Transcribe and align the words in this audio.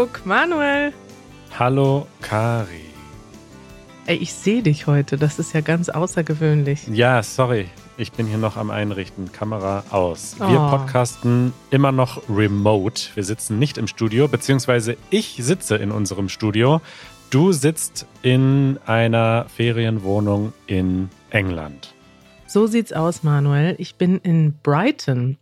Kuckuck, 0.00 0.24
Manuel. 0.24 0.94
Hallo, 1.58 2.06
Kari. 2.22 2.86
Ey, 4.06 4.16
ich 4.16 4.32
sehe 4.32 4.62
dich 4.62 4.86
heute. 4.86 5.18
Das 5.18 5.38
ist 5.38 5.52
ja 5.52 5.60
ganz 5.60 5.90
außergewöhnlich. 5.90 6.86
Ja, 6.88 7.22
sorry. 7.22 7.66
Ich 7.98 8.10
bin 8.12 8.26
hier 8.26 8.38
noch 8.38 8.56
am 8.56 8.70
Einrichten. 8.70 9.30
Kamera 9.30 9.84
aus. 9.90 10.36
Wir 10.38 10.58
Oh. 10.58 10.70
podcasten 10.70 11.52
immer 11.70 11.92
noch 11.92 12.22
remote. 12.30 13.10
Wir 13.14 13.24
sitzen 13.24 13.58
nicht 13.58 13.76
im 13.76 13.86
Studio, 13.86 14.26
beziehungsweise 14.26 14.96
ich 15.10 15.36
sitze 15.38 15.76
in 15.76 15.90
unserem 15.90 16.30
Studio. 16.30 16.80
Du 17.28 17.52
sitzt 17.52 18.06
in 18.22 18.78
einer 18.86 19.44
Ferienwohnung 19.54 20.54
in 20.66 21.10
England. 21.28 21.92
So 22.46 22.66
sieht's 22.66 22.94
aus, 22.94 23.22
Manuel. 23.22 23.74
Ich 23.76 23.96
bin 23.96 24.16
in 24.16 24.54
Brighton 24.62 25.36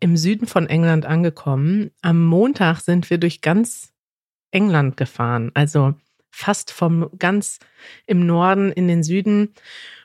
im 0.00 0.16
Süden 0.16 0.46
von 0.46 0.66
England 0.66 1.06
angekommen. 1.06 1.90
Am 2.02 2.24
Montag 2.24 2.80
sind 2.80 3.10
wir 3.10 3.18
durch 3.18 3.40
ganz 3.40 3.92
England 4.50 4.96
gefahren, 4.96 5.50
also 5.54 5.94
fast 6.30 6.70
vom 6.70 7.10
ganz 7.18 7.58
im 8.06 8.26
Norden 8.26 8.72
in 8.72 8.88
den 8.88 9.02
Süden. 9.02 9.54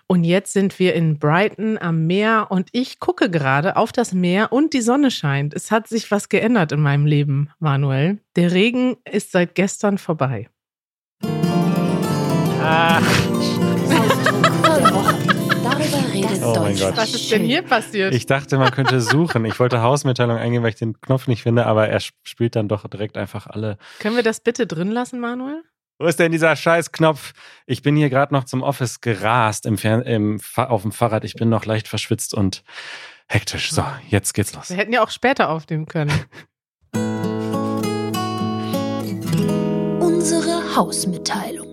Und 0.08 0.26
jetzt 0.26 0.54
sind 0.54 0.80
wir 0.80 0.94
in 0.94 1.18
Brighton 1.18 1.78
am 1.78 2.06
Meer 2.06 2.48
und 2.50 2.70
ich 2.72 3.00
gucke 3.00 3.30
gerade 3.30 3.78
auf 3.78 3.92
das 3.92 4.14
Meer 4.14 4.52
und 4.52 4.74
die 4.74 4.82
Sonne 4.82 5.12
scheint. 5.12 5.54
Es 5.54 5.72
hat 5.72 5.88
sich 5.88 6.12
was 6.12 6.30
geändert 6.30 6.72
in 6.72 6.82
meinem 6.82 7.06
Leben, 7.06 7.50
Manuel. 7.60 8.20
Der 8.36 8.52
Regen 8.52 8.98
ist 9.10 9.32
seit 9.32 9.56
gestern 9.56 9.98
vorbei. 9.98 10.50
Ah, 12.62 13.02
redet 16.24 16.44
Oh 16.44 16.56
mein. 16.60 16.78
Gott. 16.78 16.98
Was 16.98 17.14
ist 17.14 17.32
denn 17.32 17.44
hier 17.44 17.62
passiert? 17.62 18.14
ich 18.14 18.26
dachte, 18.26 18.58
man 18.58 18.72
könnte 18.72 19.02
suchen. 19.02 19.46
Ich 19.46 19.60
wollte 19.60 19.82
Hausmitteilung 19.82 20.38
eingeben, 20.38 20.64
weil 20.64 20.72
ich 20.72 20.78
den 20.78 21.00
Knopf 21.02 21.28
nicht 21.28 21.44
finde, 21.44 21.66
aber 21.66 21.88
er 21.90 22.00
spielt 22.24 22.56
dann 22.56 22.68
doch 22.68 22.88
direkt 22.88 23.18
einfach 23.18 23.48
alle 23.48 23.78
Können 24.00 24.16
wir 24.16 24.24
das 24.24 24.40
bitte 24.40 24.68
drin 24.68 24.92
lassen, 24.92 25.20
Manuel? 25.20 25.64
Wo 26.00 26.08
ist 26.08 26.20
denn 26.20 26.32
dieser 26.32 26.56
Scheißknopf? 26.56 27.34
Ich 27.66 27.82
bin 27.84 27.96
hier 27.96 28.10
gerade 28.10 28.34
noch 28.34 28.46
zum 28.46 28.62
Office 28.64 29.00
gerast 29.00 29.66
im 29.66 29.78
Fern 29.78 30.02
im 30.02 30.40
auf 30.56 30.82
dem 30.82 30.92
Fahrrad. 30.92 31.24
Ich 31.24 31.36
bin 31.36 31.50
noch 31.50 31.66
leicht 31.66 31.88
verschwitzt 31.88 32.34
und 32.34 32.64
hektisch. 33.28 33.72
So, 33.72 33.86
jetzt 34.10 34.34
geht's 34.34 34.54
los. 34.54 34.70
Wir 34.70 34.78
hätten 34.78 34.92
ja 34.92 35.04
auch 35.04 35.12
später 35.12 35.50
aufnehmen 35.50 35.86
können. 35.86 36.12
Unsere 40.00 40.76
Hausmitteilung. 40.76 41.73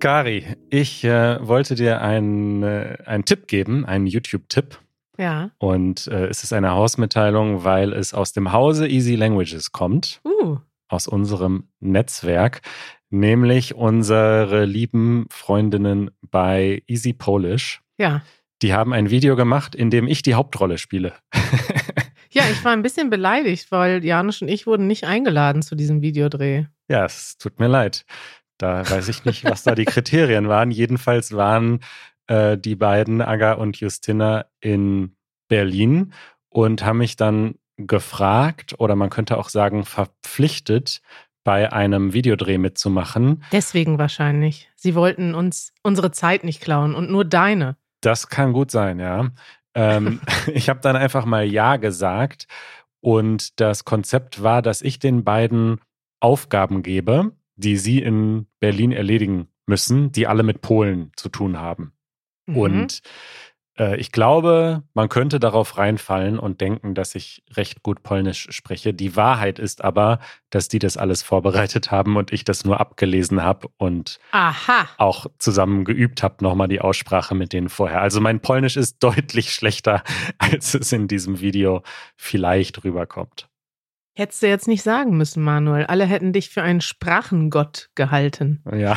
Gari, 0.00 0.44
ich 0.70 1.04
äh, 1.04 1.46
wollte 1.46 1.74
dir 1.74 2.00
einen, 2.00 2.62
äh, 2.62 2.98
einen 3.04 3.24
Tipp 3.24 3.48
geben, 3.48 3.84
einen 3.84 4.06
YouTube-Tipp. 4.06 4.78
Ja. 5.18 5.50
Und 5.58 6.06
äh, 6.06 6.26
es 6.26 6.44
ist 6.44 6.52
eine 6.52 6.70
Hausmitteilung, 6.70 7.64
weil 7.64 7.92
es 7.92 8.14
aus 8.14 8.32
dem 8.32 8.52
Hause 8.52 8.86
Easy 8.86 9.16
Languages 9.16 9.72
kommt, 9.72 10.20
Uh. 10.24 10.58
aus 10.88 11.08
unserem 11.08 11.68
Netzwerk, 11.80 12.60
nämlich 13.10 13.74
unsere 13.74 14.64
lieben 14.64 15.26
Freundinnen 15.30 16.10
bei 16.22 16.82
Easy 16.86 17.12
Polish. 17.12 17.80
Ja. 17.98 18.22
Die 18.62 18.74
haben 18.74 18.92
ein 18.92 19.10
Video 19.10 19.34
gemacht, 19.34 19.74
in 19.74 19.90
dem 19.90 20.06
ich 20.06 20.22
die 20.22 20.34
Hauptrolle 20.34 20.78
spiele. 20.78 21.14
Ja, 22.30 22.42
ich 22.50 22.62
war 22.62 22.72
ein 22.72 22.82
bisschen 22.82 23.08
beleidigt, 23.08 23.72
weil 23.72 24.04
Janusz 24.04 24.42
und 24.42 24.48
ich 24.48 24.66
wurden 24.66 24.86
nicht 24.86 25.04
eingeladen 25.04 25.62
zu 25.62 25.74
diesem 25.74 26.02
Videodreh. 26.02 26.66
Ja, 26.88 27.06
es 27.06 27.38
tut 27.38 27.58
mir 27.58 27.68
leid. 27.68 28.04
Da 28.58 28.88
weiß 28.88 29.08
ich 29.08 29.24
nicht, 29.24 29.44
was 29.44 29.62
da 29.62 29.74
die 29.74 29.84
Kriterien 29.84 30.48
waren. 30.48 30.70
Jedenfalls 30.70 31.32
waren 31.32 31.80
äh, 32.26 32.58
die 32.58 32.74
beiden, 32.74 33.22
Aga 33.22 33.54
und 33.54 33.78
Justina, 33.78 34.46
in 34.60 35.16
Berlin 35.48 36.12
und 36.48 36.84
haben 36.84 36.98
mich 36.98 37.16
dann 37.16 37.54
gefragt 37.76 38.74
oder 38.78 38.96
man 38.96 39.10
könnte 39.10 39.38
auch 39.38 39.48
sagen 39.48 39.84
verpflichtet, 39.84 41.00
bei 41.44 41.72
einem 41.72 42.12
Videodreh 42.12 42.58
mitzumachen. 42.58 43.42
Deswegen 43.52 43.98
wahrscheinlich. 43.98 44.68
Sie 44.76 44.94
wollten 44.94 45.34
uns 45.34 45.72
unsere 45.82 46.10
Zeit 46.10 46.44
nicht 46.44 46.60
klauen 46.60 46.94
und 46.94 47.10
nur 47.10 47.24
deine. 47.24 47.76
Das 48.02 48.28
kann 48.28 48.52
gut 48.52 48.70
sein, 48.70 48.98
ja. 48.98 49.30
Ähm, 49.74 50.20
ich 50.52 50.68
habe 50.68 50.80
dann 50.80 50.96
einfach 50.96 51.24
mal 51.24 51.44
Ja 51.44 51.76
gesagt 51.76 52.48
und 53.00 53.60
das 53.60 53.84
Konzept 53.84 54.42
war, 54.42 54.60
dass 54.60 54.82
ich 54.82 54.98
den 54.98 55.24
beiden 55.24 55.80
Aufgaben 56.20 56.82
gebe, 56.82 57.32
die 57.58 57.76
sie 57.76 58.00
in 58.00 58.46
Berlin 58.60 58.92
erledigen 58.92 59.48
müssen, 59.66 60.12
die 60.12 60.26
alle 60.26 60.42
mit 60.42 60.62
Polen 60.62 61.12
zu 61.16 61.28
tun 61.28 61.58
haben. 61.58 61.92
Mhm. 62.46 62.56
Und 62.56 63.02
äh, 63.78 63.96
ich 63.96 64.12
glaube, 64.12 64.82
man 64.94 65.08
könnte 65.08 65.40
darauf 65.40 65.76
reinfallen 65.76 66.38
und 66.38 66.60
denken, 66.60 66.94
dass 66.94 67.14
ich 67.14 67.42
recht 67.52 67.82
gut 67.82 68.02
Polnisch 68.02 68.46
spreche. 68.50 68.94
Die 68.94 69.16
Wahrheit 69.16 69.58
ist 69.58 69.82
aber, 69.82 70.20
dass 70.50 70.68
die 70.68 70.78
das 70.78 70.96
alles 70.96 71.22
vorbereitet 71.22 71.90
haben 71.90 72.16
und 72.16 72.32
ich 72.32 72.44
das 72.44 72.64
nur 72.64 72.80
abgelesen 72.80 73.42
habe 73.42 73.68
und 73.76 74.18
Aha. 74.32 74.88
auch 74.98 75.26
zusammen 75.38 75.84
geübt 75.84 76.22
habe, 76.22 76.42
nochmal 76.42 76.68
die 76.68 76.80
Aussprache 76.80 77.34
mit 77.34 77.52
denen 77.52 77.68
vorher. 77.68 78.00
Also 78.00 78.20
mein 78.20 78.40
Polnisch 78.40 78.76
ist 78.76 78.98
deutlich 79.02 79.52
schlechter, 79.52 80.02
als 80.38 80.74
es 80.74 80.92
in 80.92 81.08
diesem 81.08 81.40
Video 81.40 81.82
vielleicht 82.16 82.84
rüberkommt. 82.84 83.48
Hättest 84.18 84.42
du 84.42 84.48
jetzt 84.48 84.66
nicht 84.66 84.82
sagen 84.82 85.16
müssen, 85.16 85.44
Manuel. 85.44 85.86
Alle 85.86 86.04
hätten 86.04 86.32
dich 86.32 86.50
für 86.50 86.60
einen 86.62 86.80
Sprachengott 86.80 87.88
gehalten. 87.94 88.64
Ja. 88.76 88.96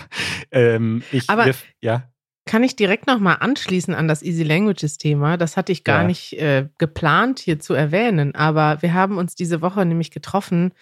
ähm, 0.50 1.02
ich, 1.12 1.28
Aber- 1.28 1.44
wir, 1.46 1.54
ja. 1.82 2.08
Kann 2.44 2.64
ich 2.64 2.74
direkt 2.74 3.06
nochmal 3.06 3.36
anschließen 3.38 3.94
an 3.94 4.08
das 4.08 4.22
Easy 4.22 4.42
Languages 4.42 4.98
Thema? 4.98 5.36
Das 5.36 5.56
hatte 5.56 5.70
ich 5.70 5.84
gar 5.84 6.00
Ja. 6.00 6.06
nicht 6.08 6.32
äh, 6.40 6.68
geplant 6.78 7.38
hier 7.38 7.60
zu 7.60 7.72
erwähnen, 7.72 8.34
aber 8.34 8.82
wir 8.82 8.94
haben 8.94 9.16
uns 9.18 9.36
diese 9.36 9.60
Woche 9.62 9.84
nämlich 9.86 10.10
getroffen 10.10 10.72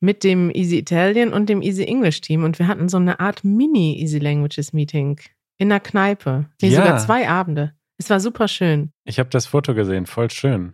mit 0.00 0.24
dem 0.24 0.50
Easy 0.50 0.76
Italian 0.78 1.32
und 1.32 1.48
dem 1.48 1.62
Easy 1.62 1.84
English 1.84 2.20
Team 2.22 2.42
und 2.42 2.58
wir 2.58 2.66
hatten 2.66 2.88
so 2.88 2.96
eine 2.96 3.20
Art 3.20 3.44
Mini 3.44 3.96
Easy 4.00 4.18
Languages 4.18 4.72
Meeting 4.72 5.20
in 5.56 5.68
der 5.68 5.78
Kneipe. 5.80 6.46
Nee, 6.60 6.68
Ja. 6.70 6.80
sogar 6.82 6.98
zwei 6.98 7.28
Abende. 7.28 7.74
Es 7.96 8.10
war 8.10 8.18
super 8.18 8.48
schön. 8.48 8.90
Ich 9.04 9.20
habe 9.20 9.28
das 9.30 9.46
Foto 9.46 9.72
gesehen, 9.74 10.06
voll 10.06 10.30
schön. 10.32 10.72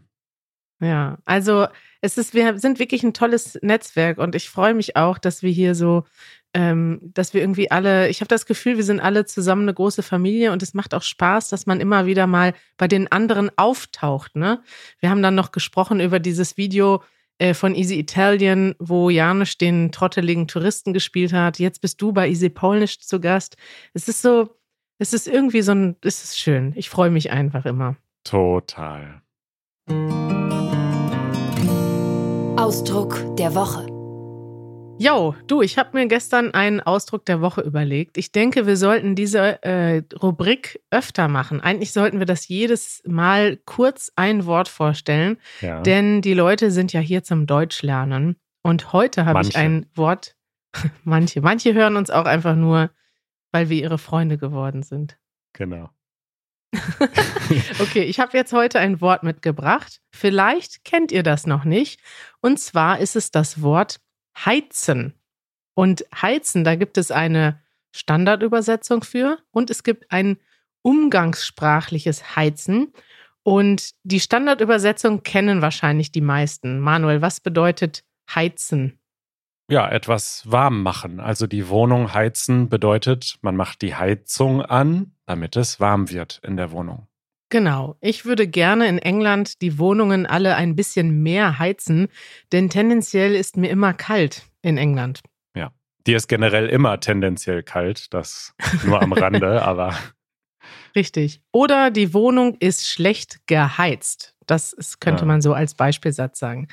Ja, 0.80 1.18
also 1.26 1.66
es 2.00 2.16
ist, 2.16 2.32
wir 2.34 2.58
sind 2.58 2.78
wirklich 2.78 3.02
ein 3.02 3.12
tolles 3.12 3.58
Netzwerk 3.62 4.18
und 4.18 4.34
ich 4.34 4.48
freue 4.48 4.74
mich 4.74 4.96
auch, 4.96 5.18
dass 5.18 5.42
wir 5.42 5.50
hier 5.50 5.74
so, 5.74 6.04
ähm, 6.54 7.00
dass 7.02 7.34
wir 7.34 7.42
irgendwie 7.42 7.70
alle, 7.70 8.08
ich 8.08 8.20
habe 8.20 8.28
das 8.28 8.46
Gefühl, 8.46 8.78
wir 8.78 8.84
sind 8.84 9.00
alle 9.00 9.26
zusammen 9.26 9.62
eine 9.62 9.74
große 9.74 10.02
Familie 10.02 10.52
und 10.52 10.62
es 10.62 10.72
macht 10.72 10.94
auch 10.94 11.02
Spaß, 11.02 11.48
dass 11.48 11.66
man 11.66 11.80
immer 11.80 12.06
wieder 12.06 12.26
mal 12.26 12.54
bei 12.78 12.88
den 12.88 13.12
anderen 13.12 13.50
auftaucht. 13.56 14.36
Ne? 14.36 14.62
Wir 15.00 15.10
haben 15.10 15.22
dann 15.22 15.34
noch 15.34 15.52
gesprochen 15.52 16.00
über 16.00 16.18
dieses 16.18 16.56
Video 16.56 17.02
äh, 17.38 17.52
von 17.52 17.74
Easy 17.74 17.98
Italian, 17.98 18.74
wo 18.78 19.10
Janusz 19.10 19.58
den 19.58 19.92
trotteligen 19.92 20.48
Touristen 20.48 20.94
gespielt 20.94 21.34
hat. 21.34 21.58
Jetzt 21.58 21.82
bist 21.82 22.00
du 22.00 22.12
bei 22.12 22.28
Easy 22.28 22.48
Polnisch 22.48 23.00
zu 23.00 23.20
Gast. 23.20 23.58
Es 23.92 24.08
ist 24.08 24.22
so, 24.22 24.56
es 24.98 25.12
ist 25.12 25.28
irgendwie 25.28 25.60
so 25.62 25.72
ein, 25.72 25.96
es 26.02 26.24
ist 26.24 26.38
schön. 26.38 26.72
Ich 26.74 26.88
freue 26.88 27.10
mich 27.10 27.30
einfach 27.30 27.66
immer. 27.66 27.96
Total. 28.24 29.22
Ausdruck 32.64 33.36
der 33.36 33.54
Woche. 33.54 33.86
Jo, 35.02 35.34
du, 35.46 35.62
ich 35.62 35.78
habe 35.78 35.96
mir 35.98 36.06
gestern 36.08 36.52
einen 36.52 36.82
Ausdruck 36.82 37.24
der 37.24 37.40
Woche 37.40 37.62
überlegt. 37.62 38.18
Ich 38.18 38.32
denke, 38.32 38.66
wir 38.66 38.76
sollten 38.76 39.14
diese 39.14 39.62
äh, 39.62 40.02
Rubrik 40.22 40.78
öfter 40.90 41.28
machen. 41.28 41.62
Eigentlich 41.62 41.92
sollten 41.92 42.18
wir 42.18 42.26
das 42.26 42.48
jedes 42.48 43.02
Mal 43.06 43.56
kurz 43.64 44.12
ein 44.14 44.44
Wort 44.44 44.68
vorstellen, 44.68 45.38
Ja. 45.62 45.80
denn 45.80 46.20
die 46.20 46.34
Leute 46.34 46.70
sind 46.70 46.92
ja 46.92 47.00
hier 47.00 47.22
zum 47.22 47.46
Deutsch 47.46 47.80
lernen. 47.82 48.36
Und 48.62 48.92
heute 48.92 49.24
habe 49.24 49.40
ich 49.40 49.56
ein 49.56 49.86
Wort, 49.94 50.36
manche, 51.04 51.40
manche 51.40 51.72
hören 51.72 51.96
uns 51.96 52.10
auch 52.10 52.26
einfach 52.26 52.56
nur, 52.56 52.90
weil 53.52 53.70
wir 53.70 53.78
ihre 53.80 53.96
Freunde 53.98 54.36
geworden 54.36 54.82
sind. 54.82 55.18
genau. 55.54 55.88
Okay, 57.80 58.02
ich 58.02 58.20
habe 58.20 58.36
jetzt 58.36 58.52
heute 58.52 58.78
ein 58.78 59.00
Wort 59.00 59.22
mitgebracht. 59.22 60.00
Vielleicht 60.10 60.84
kennt 60.84 61.10
ihr 61.10 61.22
das 61.22 61.46
noch 61.46 61.64
nicht. 61.64 62.00
Und 62.40 62.60
zwar 62.60 62.98
ist 62.98 63.16
es 63.16 63.30
das 63.30 63.62
Wort 63.62 64.00
heizen. 64.38 65.14
Und 65.74 66.04
heizen, 66.14 66.62
da 66.62 66.76
gibt 66.76 66.98
es 66.98 67.10
eine 67.10 67.60
Standardübersetzung 67.92 69.02
für 69.02 69.38
und 69.50 69.70
es 69.70 69.82
gibt 69.82 70.12
ein 70.12 70.38
umgangssprachliches 70.82 72.36
Heizen. 72.36 72.92
Und 73.42 73.90
die 74.02 74.20
Standardübersetzung 74.20 75.22
kennen 75.22 75.62
wahrscheinlich 75.62 76.12
die 76.12 76.20
meisten. 76.20 76.78
Manuel, 76.78 77.22
was 77.22 77.40
bedeutet 77.40 78.04
heizen? 78.32 78.99
Ja, 79.70 79.88
etwas 79.88 80.42
warm 80.50 80.82
machen. 80.82 81.20
Also 81.20 81.46
die 81.46 81.68
Wohnung 81.68 82.12
heizen 82.12 82.68
bedeutet, 82.68 83.36
man 83.40 83.56
macht 83.56 83.82
die 83.82 83.94
Heizung 83.94 84.62
an, 84.62 85.12
damit 85.26 85.56
es 85.56 85.80
warm 85.80 86.10
wird 86.10 86.40
in 86.44 86.56
der 86.56 86.72
Wohnung. 86.72 87.06
Genau. 87.48 87.96
Ich 88.00 88.24
würde 88.24 88.46
gerne 88.46 88.88
in 88.88 88.98
England 88.98 89.62
die 89.62 89.78
Wohnungen 89.78 90.26
alle 90.26 90.56
ein 90.56 90.76
bisschen 90.76 91.22
mehr 91.22 91.58
heizen, 91.58 92.08
denn 92.52 92.68
tendenziell 92.68 93.34
ist 93.34 93.56
mir 93.56 93.70
immer 93.70 93.92
kalt 93.94 94.50
in 94.62 94.76
England. 94.76 95.20
Dir 96.06 96.16
ist 96.16 96.28
generell 96.28 96.68
immer 96.68 96.98
tendenziell 97.00 97.62
kalt, 97.62 98.12
das 98.14 98.54
nur 98.84 99.02
am 99.02 99.12
Rande, 99.12 99.62
aber 99.66 99.94
Richtig. 100.94 101.42
Oder 101.52 101.90
die 101.90 102.12
Wohnung 102.14 102.56
ist 102.60 102.88
schlecht 102.88 103.46
geheizt. 103.46 104.34
Das 104.46 104.72
ist, 104.72 105.00
könnte 105.00 105.22
Ja. 105.22 105.26
man 105.26 105.40
so 105.40 105.52
als 105.54 105.74
Beispielsatz 105.74 106.38
sagen. 106.38 106.68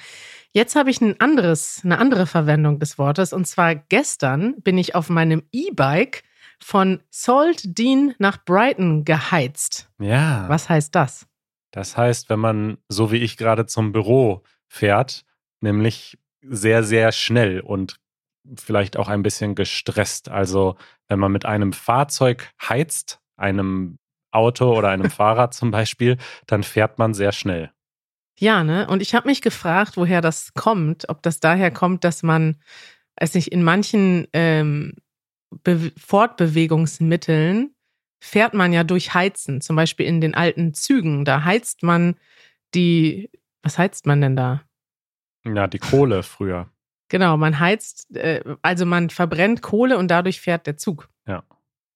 Jetzt 0.52 0.76
habe 0.76 0.90
ich 0.90 1.00
ein 1.02 1.20
anderes, 1.20 1.82
eine 1.84 2.00
andere 2.00 2.26
Verwendung 2.26 2.80
des 2.80 2.98
Wortes. 2.98 3.34
Und 3.34 3.46
zwar 3.46 3.76
gestern 3.76 4.56
bin 4.62 4.78
ich 4.78 4.96
auf 4.96 5.10
meinem 5.10 5.44
E-Bike 5.52 6.24
von 6.60 7.02
Salt 7.12 7.78
Dean 7.78 8.16
nach 8.18 8.44
Brighton 8.44 9.06
geheizt. 9.06 9.90
Ja. 10.00 10.46
Was 10.50 10.70
heißt 10.70 10.96
das? 10.96 11.28
Das 11.72 11.96
heißt, 11.98 12.30
wenn 12.30 12.40
man, 12.40 12.78
so 12.90 13.12
wie 13.12 13.18
ich 13.18 13.38
gerade 13.38 13.68
zum 13.68 13.92
Büro 13.92 14.42
fährt, 14.68 15.24
nämlich 15.62 16.18
sehr, 16.42 16.84
sehr 16.84 17.12
schnell 17.12 17.60
und 17.60 17.98
vielleicht 18.56 18.98
auch 18.98 19.10
ein 19.10 19.22
bisschen 19.22 19.54
gestresst. 19.54 20.30
Also 20.30 20.78
wenn 21.08 21.20
man 21.20 21.32
mit 21.32 21.46
einem 21.46 21.74
Fahrzeug 21.74 22.50
heizt, 22.68 23.20
einem 23.38 23.98
Auto 24.32 24.76
oder 24.78 24.90
einem 24.90 25.10
Fahrrad 25.10 25.54
zum 25.54 25.72
Beispiel, 25.72 26.18
dann 26.46 26.64
fährt 26.64 27.00
man 27.00 27.14
sehr 27.14 27.32
schnell. 27.32 27.72
Ja, 28.40 28.64
ne? 28.64 28.88
Und 28.88 29.02
ich 29.02 29.16
habe 29.16 29.28
mich 29.28 29.42
gefragt, 29.42 29.98
woher 29.98 30.22
das 30.22 30.54
kommt, 30.54 31.10
ob 31.10 31.24
das 31.24 31.40
daher 31.40 31.72
kommt, 31.72 32.04
dass 32.04 32.22
man, 32.22 32.58
weiß 33.20 33.34
nicht, 33.34 33.52
in 33.52 33.64
manchen 33.64 34.28
ähm, 34.34 34.94
Be 35.64 35.92
Fortbewegungsmitteln 35.98 37.74
fährt 38.20 38.54
man 38.54 38.74
ja 38.74 38.84
durch 38.84 39.14
Heizen, 39.14 39.62
zum 39.62 39.76
Beispiel 39.76 40.06
in 40.06 40.22
den 40.22 40.36
alten 40.36 40.74
Zügen. 40.74 41.24
Da 41.26 41.44
heizt 41.44 41.84
man 41.84 42.16
die, 42.76 43.32
was 43.64 43.78
heizt 43.78 44.06
man 44.06 44.22
denn 44.22 44.36
da? 44.36 44.64
Ja, 45.46 45.68
die 45.68 45.80
Kohle 45.80 46.24
früher. 46.24 46.70
Genau, 47.10 47.38
man 47.38 47.60
heizt, 47.60 48.14
äh, 48.16 48.44
also 48.62 48.86
man 48.86 49.10
verbrennt 49.10 49.62
Kohle 49.62 49.98
und 49.98 50.10
dadurch 50.10 50.42
fährt 50.42 50.68
der 50.68 50.78
Zug. 50.78 51.10
Ja. 51.26 51.44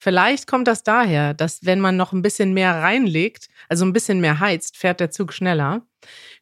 Vielleicht 0.04 0.48
kommt 0.48 0.68
das 0.68 0.82
daher, 0.82 1.36
dass 1.36 1.64
wenn 1.64 1.80
man 1.80 1.96
noch 1.96 2.12
ein 2.12 2.24
bisschen 2.24 2.56
mehr 2.56 2.74
reinlegt, 2.74 3.50
also 3.70 3.86
ein 3.86 3.94
bisschen 3.94 4.20
mehr 4.20 4.40
heizt, 4.40 4.76
fährt 4.76 5.00
der 5.00 5.12
Zug 5.12 5.32
schneller. 5.32 5.84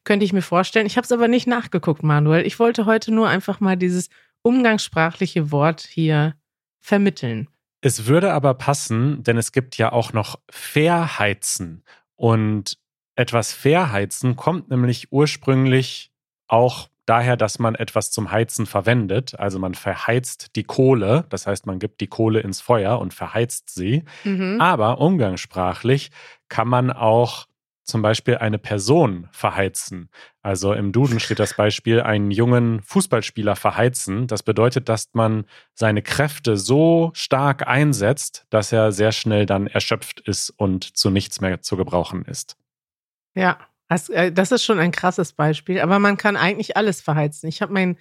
Könnte 0.06 0.24
ich 0.24 0.32
mir 0.32 0.42
vorstellen. 0.42 0.86
Ich 0.86 0.96
habe 0.96 1.04
es 1.04 1.12
aber 1.12 1.28
nicht 1.28 1.46
nachgeguckt, 1.46 2.02
Manuel. 2.02 2.48
Ich 2.48 2.58
wollte 2.58 2.86
heute 2.86 3.12
nur 3.12 3.28
einfach 3.28 3.60
mal 3.60 3.76
dieses 3.76 4.08
umgangssprachliche 4.44 5.52
Wort 5.52 5.82
hier 5.82 6.36
vermitteln. 6.80 7.50
Es 7.82 8.06
würde 8.06 8.32
aber 8.32 8.54
passen, 8.54 9.24
denn 9.24 9.38
es 9.38 9.52
gibt 9.52 9.78
ja 9.78 9.92
auch 9.92 10.14
noch 10.14 10.40
Verheizen. 10.50 11.84
Und 12.16 12.78
etwas 13.16 13.52
Verheizen 13.52 14.38
kommt 14.38 14.70
nämlich 14.70 15.12
ursprünglich 15.12 16.14
auch 16.48 16.88
daher, 17.10 17.38
dass 17.38 17.60
man 17.60 17.76
etwas 17.76 18.12
zum 18.12 18.32
Heizen 18.32 18.66
verwendet. 18.66 19.40
Also 19.40 19.60
man 19.60 19.74
verheizt 19.74 20.56
die 20.56 20.64
Kohle, 20.64 21.26
das 21.30 21.48
heißt, 21.48 21.66
man 21.66 21.80
gibt 21.80 22.02
die 22.02 22.08
Kohle 22.08 22.42
ins 22.42 22.62
Feuer 22.62 23.00
und 23.00 23.14
verheizt 23.14 23.74
sie. 23.74 24.04
Mhm. 24.24 24.62
Aber 24.62 25.00
umgangssprachlich 25.00 26.12
kann 26.50 26.68
man 26.68 26.92
auch 26.92 27.48
zum 27.84 28.04
Beispiel 28.04 28.38
eine 28.38 28.60
Person 28.60 29.28
verheizen. 29.32 30.10
Also 30.44 30.74
im 30.74 30.92
Duden 30.92 31.20
steht 31.20 31.40
das 31.40 31.56
Beispiel, 31.56 32.02
einen 32.02 32.30
jungen 32.30 32.82
Fußballspieler 32.84 33.56
verheizen. 33.56 34.28
Das 34.28 34.44
bedeutet, 34.44 34.88
dass 34.88 35.10
man 35.14 35.46
seine 35.74 36.04
Kräfte 36.04 36.56
so 36.56 37.10
stark 37.14 37.68
einsetzt, 37.68 38.46
dass 38.52 38.72
er 38.72 38.92
sehr 38.92 39.12
schnell 39.12 39.48
dann 39.48 39.66
erschöpft 39.66 40.20
ist 40.22 40.52
und 40.52 40.84
zu 40.96 41.10
nichts 41.10 41.42
mehr 41.42 41.62
zu 41.62 41.78
gebrauchen 41.78 42.24
ist. 42.26 42.56
Ja, 43.36 43.58
das, 43.90 44.08
äh, 44.10 44.32
das 44.32 44.52
ist 44.54 44.64
schon 44.64 44.80
ein 44.80 44.92
krasses 44.92 45.34
Beispiel, 45.34 45.82
aber 45.82 46.00
man 46.00 46.16
kann 46.16 46.38
eigentlich 46.38 46.78
alles 46.78 47.02
verheizen. 47.02 47.50
Ich 47.50 47.62
habe 47.62 47.74
mein 47.74 47.98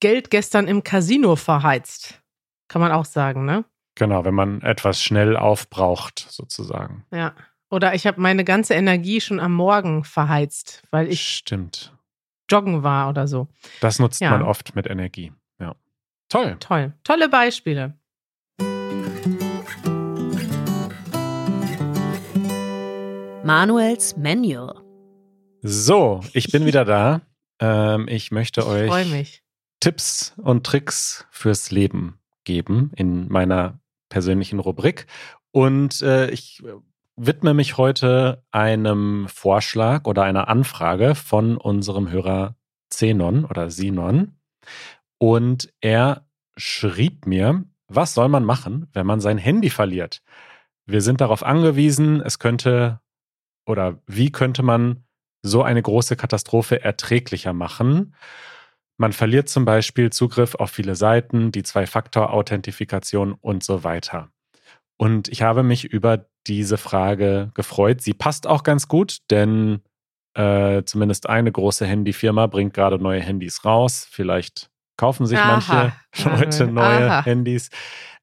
Geld 0.00 0.30
gestern 0.30 0.66
im 0.68 0.82
Casino 0.82 1.36
verheizt. 1.36 2.20
Kann 2.68 2.82
man 2.82 2.92
auch 2.92 3.04
sagen, 3.04 3.44
ne? 3.44 3.64
Genau, 3.94 4.24
wenn 4.24 4.34
man 4.34 4.60
etwas 4.62 5.02
schnell 5.02 5.36
aufbraucht, 5.36 6.26
sozusagen. 6.30 7.04
Ja. 7.12 7.34
Oder 7.70 7.94
ich 7.94 8.06
habe 8.06 8.20
meine 8.20 8.44
ganze 8.44 8.74
Energie 8.74 9.20
schon 9.20 9.38
am 9.40 9.52
Morgen 9.52 10.04
verheizt, 10.04 10.82
weil 10.90 11.08
ich 11.08 11.36
Stimmt. 11.36 11.92
joggen 12.50 12.82
war 12.82 13.08
oder 13.08 13.28
so. 13.28 13.46
Das 13.80 13.98
nutzt 13.98 14.20
Ja. 14.20 14.30
man 14.30 14.42
oft 14.42 14.74
mit 14.74 14.88
Energie. 14.88 15.32
Ja. 15.60 15.74
Toll. 16.28 16.56
Toll. 16.60 16.92
Tolle 17.04 17.28
Beispiele. 17.28 17.94
Manuels 23.44 24.16
Manual. 24.16 24.74
So, 25.62 26.20
ich 26.32 26.50
bin 26.50 26.64
wieder 26.64 26.84
da. 26.84 27.20
Ähm, 27.58 28.08
ich 28.08 28.30
möchte 28.30 28.66
euch. 28.66 28.90
Tipps 29.80 30.34
und 30.38 30.64
Tricks 30.64 31.26
fürs 31.30 31.70
Leben 31.70 32.18
geben 32.44 32.92
in 32.96 33.28
meiner 33.28 33.78
persönlichen 34.08 34.58
Rubrik. 34.58 35.06
Und 35.52 36.00
äh, 36.02 36.30
ich 36.30 36.62
widme 37.16 37.52
mich 37.52 37.76
heute 37.76 38.42
einem 38.50 39.26
Vorschlag 39.28 40.06
oder 40.06 40.22
einer 40.22 40.48
Anfrage 40.48 41.14
von 41.14 41.56
unserem 41.58 42.10
Hörer 42.10 42.56
Zenon 42.88 43.44
oder 43.44 43.70
Sinon. 43.70 44.36
Und 45.18 45.72
er 45.80 46.26
schrieb 46.56 47.26
mir, 47.26 47.64
was 47.88 48.14
soll 48.14 48.28
man 48.28 48.44
machen, 48.44 48.88
wenn 48.92 49.06
man 49.06 49.20
sein 49.20 49.36
Handy 49.36 49.68
verliert? 49.68 50.22
Wir 50.86 51.02
sind 51.02 51.20
darauf 51.20 51.42
angewiesen, 51.42 52.22
es 52.22 52.38
könnte 52.38 53.00
oder 53.66 54.00
wie 54.06 54.32
könnte 54.32 54.62
man 54.62 55.04
so 55.42 55.62
eine 55.62 55.82
große 55.82 56.16
Katastrophe 56.16 56.82
erträglicher 56.82 57.52
machen? 57.52 58.14
Man 58.96 59.12
verliert 59.12 59.48
zum 59.48 59.64
Beispiel 59.64 60.10
Zugriff 60.10 60.54
auf 60.54 60.70
viele 60.70 60.94
Seiten, 60.94 61.52
die 61.52 61.62
Zwei-Faktor-Authentifikation 61.62 63.32
und 63.32 63.64
so 63.64 63.82
weiter. 63.82 64.30
Und 64.98 65.28
ich 65.28 65.40
habe 65.40 65.62
mich 65.62 65.84
über 65.84 66.26
diese 66.46 66.76
Frage 66.76 67.50
gefreut. 67.54 68.02
Sie 68.02 68.12
passt 68.12 68.46
auch 68.46 68.62
ganz 68.62 68.88
gut, 68.88 69.18
denn 69.30 69.80
äh, 70.34 70.82
zumindest 70.84 71.28
eine 71.28 71.50
große 71.50 71.86
Handyfirma 71.86 72.46
bringt 72.46 72.74
gerade 72.74 72.98
neue 72.98 73.20
Handys 73.20 73.64
raus. 73.64 74.06
Vielleicht 74.10 74.70
kaufen 74.98 75.24
sich 75.24 75.38
Aha. 75.38 75.92
manche 76.14 76.28
Leute 76.28 76.66
neue 76.66 77.10
Aha. 77.10 77.24
Handys. 77.24 77.70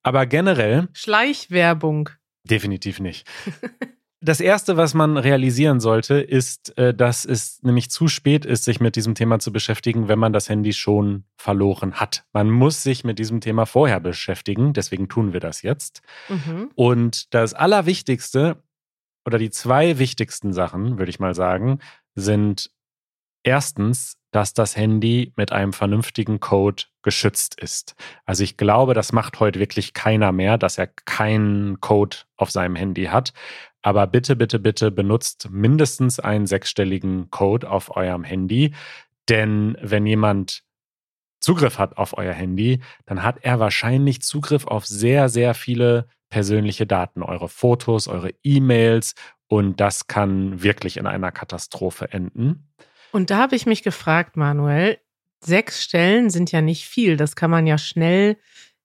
Aber 0.04 0.28
generell 0.28 0.88
Schleichwerbung. 0.94 2.12
Definitiv 2.44 3.00
nicht. 3.00 3.28
Das 4.20 4.40
Erste, 4.40 4.78
was 4.78 4.96
man 4.96 5.18
realisieren 5.18 5.80
sollte, 5.80 6.16
ist, 6.16 6.76
äh, 6.78 6.94
dass 6.94 7.24
es 7.24 7.62
nämlich 7.62 7.92
zu 7.92 8.08
spät 8.08 8.46
ist, 8.46 8.64
sich 8.64 8.80
mit 8.80 8.96
diesem 8.96 9.14
Thema 9.14 9.38
zu 9.38 9.52
beschäftigen, 9.52 10.08
wenn 10.08 10.18
man 10.18 10.34
das 10.34 10.50
Handy 10.50 10.74
schon 10.74 11.26
verloren 11.38 11.96
hat. 11.96 12.26
Man 12.34 12.50
muss 12.50 12.82
sich 12.82 13.04
mit 13.04 13.20
diesem 13.20 13.42
Thema 13.42 13.66
vorher 13.66 14.00
beschäftigen, 14.00 14.74
deswegen 14.74 15.08
tun 15.08 15.34
wir 15.34 15.40
das 15.40 15.62
jetzt. 15.62 16.02
Mhm. 16.30 16.72
Und 16.74 17.34
das 17.34 17.54
Allerwichtigste 17.54 18.64
oder 19.24 19.38
die 19.38 19.52
zwei 19.52 20.00
wichtigsten 20.00 20.52
Sachen, 20.52 20.98
würde 20.98 21.12
ich 21.12 21.20
mal 21.20 21.36
sagen, 21.36 21.80
sind 22.16 22.72
erstens, 23.44 24.18
dass 24.32 24.54
das 24.54 24.76
Handy 24.76 25.34
mit 25.36 25.52
einem 25.52 25.74
vernünftigen 25.74 26.40
Code 26.40 26.84
geschützt 27.02 27.60
ist. 27.60 27.96
Also 28.26 28.44
ich 28.44 28.58
glaube, 28.58 28.94
das 28.94 29.12
macht 29.14 29.40
heute 29.40 29.60
wirklich 29.60 29.94
keiner 29.94 30.32
mehr, 30.32 30.58
dass 30.58 30.78
er 30.78 30.88
keinen 30.88 31.80
Code 31.80 32.18
auf 32.36 32.52
seinem 32.52 32.76
Handy 32.76 33.06
hat. 33.06 33.34
Aber 33.88 34.06
bitte, 34.06 34.36
bitte, 34.36 34.60
bitte 34.60 34.92
benutzt 34.92 35.48
mindestens 35.50 36.20
einen 36.20 36.46
sechsstelligen 36.46 37.32
Code 37.32 37.70
auf 37.70 37.96
eurem 37.96 38.26
Handy. 38.26 38.74
Denn 39.30 39.78
wenn 39.82 40.06
jemand 40.06 40.64
Zugriff 41.40 41.80
hat 41.80 41.96
auf 41.96 42.18
euer 42.18 42.34
Handy, 42.34 42.82
dann 43.06 43.24
hat 43.24 43.38
er 43.44 43.62
wahrscheinlich 43.62 44.22
Zugriff 44.22 44.68
auf 44.68 44.86
sehr, 44.86 45.30
sehr 45.30 45.54
viele 45.54 46.10
persönliche 46.30 46.86
Daten, 46.86 47.24
eure 47.24 47.48
Fotos, 47.48 48.10
eure 48.10 48.32
E-Mails 48.44 49.16
und 49.48 49.80
das 49.80 50.08
kann 50.08 50.62
wirklich 50.62 50.98
in 50.98 51.08
einer 51.08 51.32
Katastrophe 51.32 52.12
enden. 52.12 52.68
Und 53.14 53.30
da 53.30 53.38
habe 53.38 53.56
ich 53.56 53.66
mich 53.66 53.84
gefragt, 53.84 54.36
Manuel, 54.36 54.98
sechs 55.40 55.82
Stellen 55.82 56.30
sind 56.30 56.52
ja 56.52 56.60
nicht 56.60 56.84
viel. 56.84 57.16
Das 57.16 57.38
kann 57.38 57.52
man 57.52 57.66
ja 57.66 57.78
schnell 57.78 58.36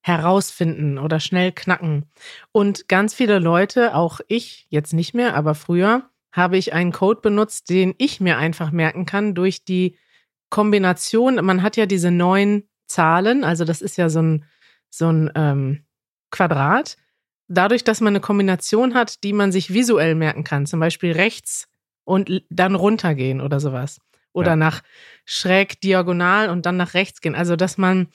herausfinden 0.02 0.98
oder 0.98 1.20
schnell 1.20 1.52
knacken. 1.52 2.06
Und 2.50 2.88
ganz 2.88 3.14
viele 3.14 3.38
Leute, 3.38 3.94
auch 3.94 4.20
ich, 4.28 4.66
jetzt 4.68 4.92
nicht 4.92 5.14
mehr, 5.14 5.34
aber 5.34 5.54
früher, 5.54 6.08
habe 6.32 6.56
ich 6.56 6.72
einen 6.72 6.92
Code 6.92 7.20
benutzt, 7.20 7.70
den 7.70 7.94
ich 7.98 8.20
mir 8.20 8.38
einfach 8.38 8.70
merken 8.72 9.06
kann 9.06 9.34
durch 9.34 9.64
die 9.64 9.96
Kombination. 10.50 11.36
Man 11.44 11.62
hat 11.62 11.76
ja 11.76 11.86
diese 11.86 12.10
neun 12.10 12.64
Zahlen, 12.86 13.44
also 13.44 13.64
das 13.64 13.80
ist 13.82 13.96
ja 13.96 14.08
so 14.08 14.20
ein, 14.20 14.44
so 14.90 15.10
ein 15.10 15.30
ähm, 15.34 15.84
Quadrat. 16.30 16.96
Dadurch, 17.48 17.84
dass 17.84 18.00
man 18.00 18.12
eine 18.12 18.20
Kombination 18.20 18.94
hat, 18.94 19.24
die 19.24 19.32
man 19.32 19.52
sich 19.52 19.72
visuell 19.72 20.14
merken 20.14 20.42
kann, 20.44 20.66
zum 20.66 20.80
Beispiel 20.80 21.12
rechts 21.12 21.68
und 22.04 22.42
dann 22.50 22.74
runtergehen 22.74 23.40
oder 23.40 23.60
sowas. 23.60 24.00
Oder 24.32 24.50
Ja. 24.52 24.56
nach 24.56 24.82
schräg 25.26 25.80
diagonal 25.82 26.48
und 26.48 26.64
dann 26.64 26.78
nach 26.78 26.94
rechts 26.94 27.20
gehen. 27.20 27.34
Also, 27.34 27.56
dass 27.56 27.76
man, 27.76 28.08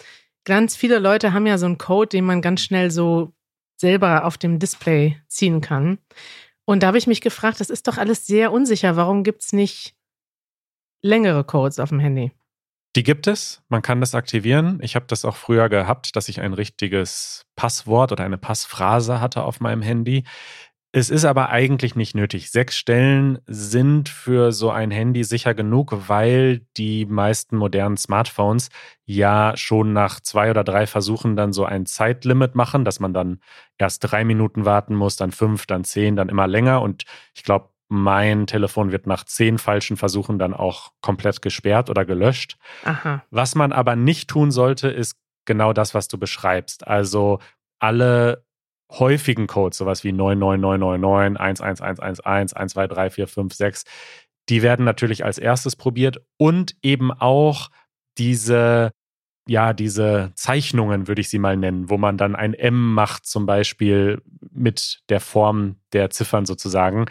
ganz 0.48 0.77
viele 0.77 1.00
Leute 1.00 1.34
haben 1.34 1.46
ja 1.46 1.58
so 1.58 1.66
einen 1.66 1.77
Code, 1.77 2.08
den 2.08 2.24
man 2.25 2.42
ganz 2.42 2.62
schnell 2.62 2.89
so 2.89 3.34
selber 3.75 4.24
auf 4.24 4.38
dem 4.38 4.60
Display 4.60 5.22
ziehen 5.27 5.60
kann. 5.60 6.00
Und 6.66 6.82
da 6.82 6.88
habe 6.88 6.98
ich 6.98 7.06
mich 7.06 7.22
gefragt, 7.22 7.60
das 7.60 7.70
ist 7.70 7.88
doch 7.88 7.98
alles 7.98 8.25
sehr 8.25 8.51
unsicher. 8.54 8.96
Warum 8.96 9.24
gibt 9.24 9.44
es 9.44 9.51
nicht 9.54 9.94
längere 11.04 11.44
Codes 11.44 11.80
auf 11.80 11.89
dem 11.89 12.00
Handy? 12.00 12.32
Die 12.96 13.04
gibt 13.04 13.27
es, 13.27 13.62
man 13.68 13.82
kann 13.82 14.00
das 14.00 14.16
aktivieren. 14.16 14.80
Ich 14.82 14.96
habe 14.96 15.06
das 15.08 15.25
auch 15.25 15.36
früher 15.36 15.68
gehabt, 15.70 16.16
dass 16.16 16.30
ich 16.30 16.39
ein 16.39 16.54
richtiges 16.54 17.46
Passwort 17.56 18.13
oder 18.13 18.24
eine 18.24 18.38
Passphrase 18.38 19.20
hatte 19.20 19.44
auf 19.44 19.60
meinem 19.60 19.82
Handy. 19.82 20.24
Es 20.94 21.10
ist 21.10 21.25
aber 21.25 21.50
eigentlich 21.50 21.96
nicht 21.96 22.15
nötig. 22.15 22.50
Sechs 22.50 22.77
Stellen 22.77 23.39
sind 23.46 24.08
für 24.08 24.51
so 24.51 24.72
ein 24.72 24.89
Handy 24.89 25.24
sicher 25.25 25.53
genug, 25.53 25.94
weil 26.08 26.62
die 26.77 27.06
meisten 27.06 27.58
modernen 27.58 27.98
Smartphones 27.98 28.70
ja 29.06 29.56
schon 29.58 29.91
nach 29.91 30.22
zwei 30.22 30.50
oder 30.50 30.63
drei 30.63 30.88
Versuchen 30.88 31.36
dann 31.36 31.51
so 31.51 31.65
ein 31.65 31.86
Zeitlimit 31.86 32.56
machen, 32.56 32.86
dass 32.86 33.00
man 33.00 33.13
dann 33.13 33.41
erst 33.77 34.00
drei 34.00 34.24
Minuten 34.24 34.65
warten 34.65 34.96
muss, 34.96 35.17
dann 35.17 35.32
fünf, 35.32 35.65
dann 35.65 35.84
zehn, 35.84 36.15
dann 36.15 36.29
immer 36.29 36.48
länger. 36.48 36.82
Und 36.82 37.03
ich 37.36 37.44
glaube, 37.44 37.70
mein 37.89 38.48
Telefon 38.48 38.91
wird 38.91 39.08
nach 39.08 39.24
zehn 39.24 39.58
falschen 39.58 39.98
Versuchen 39.98 40.39
dann 40.39 40.53
auch 40.53 40.91
komplett 41.01 41.41
gesperrt 41.41 41.89
oder 41.89 42.06
gelöscht. 42.06 42.58
Aha. 42.86 43.24
Was 43.29 43.56
man 43.56 43.72
aber 43.74 43.96
nicht 43.96 44.29
tun 44.29 44.51
sollte, 44.51 44.88
ist 44.88 45.17
genau 45.46 45.74
das, 45.74 45.94
was 45.94 46.08
du 46.08 46.17
beschreibst. 46.17 46.88
Also 46.88 47.39
alle 47.79 48.47
häufigen 48.91 49.48
Codes, 49.48 49.77
sowas 49.77 50.03
wie 50.03 50.12
99999, 50.12 51.39
11111, 51.39 52.20
1234556, 52.20 53.86
die 54.50 54.62
werden 54.62 54.86
natürlich 54.86 55.25
als 55.25 55.38
erstes 55.38 55.75
probiert 55.75 56.22
und 56.38 56.75
eben 56.82 57.12
auch 57.12 57.70
diese, 58.17 58.91
ja, 59.48 59.74
diese 59.74 60.32
Zeichnungen, 60.36 61.08
würde 61.08 61.22
ich 61.22 61.29
sie 61.29 61.39
mal 61.39 61.58
nennen, 61.58 61.89
wo 61.89 61.98
man 61.98 62.17
dann 62.17 62.36
ein 62.36 62.53
M 62.53 62.94
macht, 62.94 63.25
zum 63.25 63.46
Beispiel 63.46 64.22
mit 64.51 65.01
der 65.10 65.20
Form 65.20 65.77
der 65.94 66.10
Ziffern 66.10 66.46
sozusagen. 66.46 67.06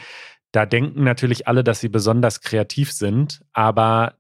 Da 0.53 0.65
denken 0.65 1.05
natürlich 1.05 1.47
alle, 1.47 1.63
dass 1.63 1.81
sie 1.81 1.89
besonders 1.89 2.41
kreativ 2.41 2.93
sind, 2.93 3.43
aber 3.53 4.15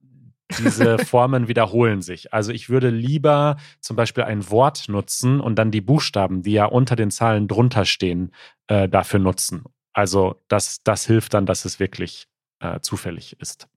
diese 0.58 0.98
Formen 1.04 1.48
wiederholen 1.48 2.02
sich. 2.02 2.32
Also 2.32 2.52
ich 2.52 2.68
würde 2.68 2.90
lieber 2.90 3.56
zum 3.80 3.96
Beispiel 3.96 4.24
ein 4.24 4.48
Wort 4.50 4.88
nutzen 4.88 5.40
und 5.40 5.56
dann 5.56 5.70
die 5.70 5.80
Buchstaben, 5.80 6.42
die 6.42 6.52
ja 6.52 6.66
unter 6.66 6.96
den 6.96 7.10
Zahlen 7.10 7.48
drunter 7.48 7.84
stehen, 7.84 8.32
äh, 8.68 8.88
dafür 8.88 9.20
nutzen. 9.20 9.64
Also 9.92 10.42
das, 10.48 10.82
das 10.82 11.06
hilft 11.06 11.34
dann, 11.34 11.46
dass 11.46 11.64
es 11.64 11.80
wirklich 11.80 12.28
äh, 12.60 12.80
zufällig 12.80 13.40
ist. 13.40 13.68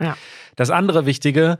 Ja. 0.00 0.16
Das 0.56 0.70
andere 0.70 1.06
Wichtige 1.06 1.58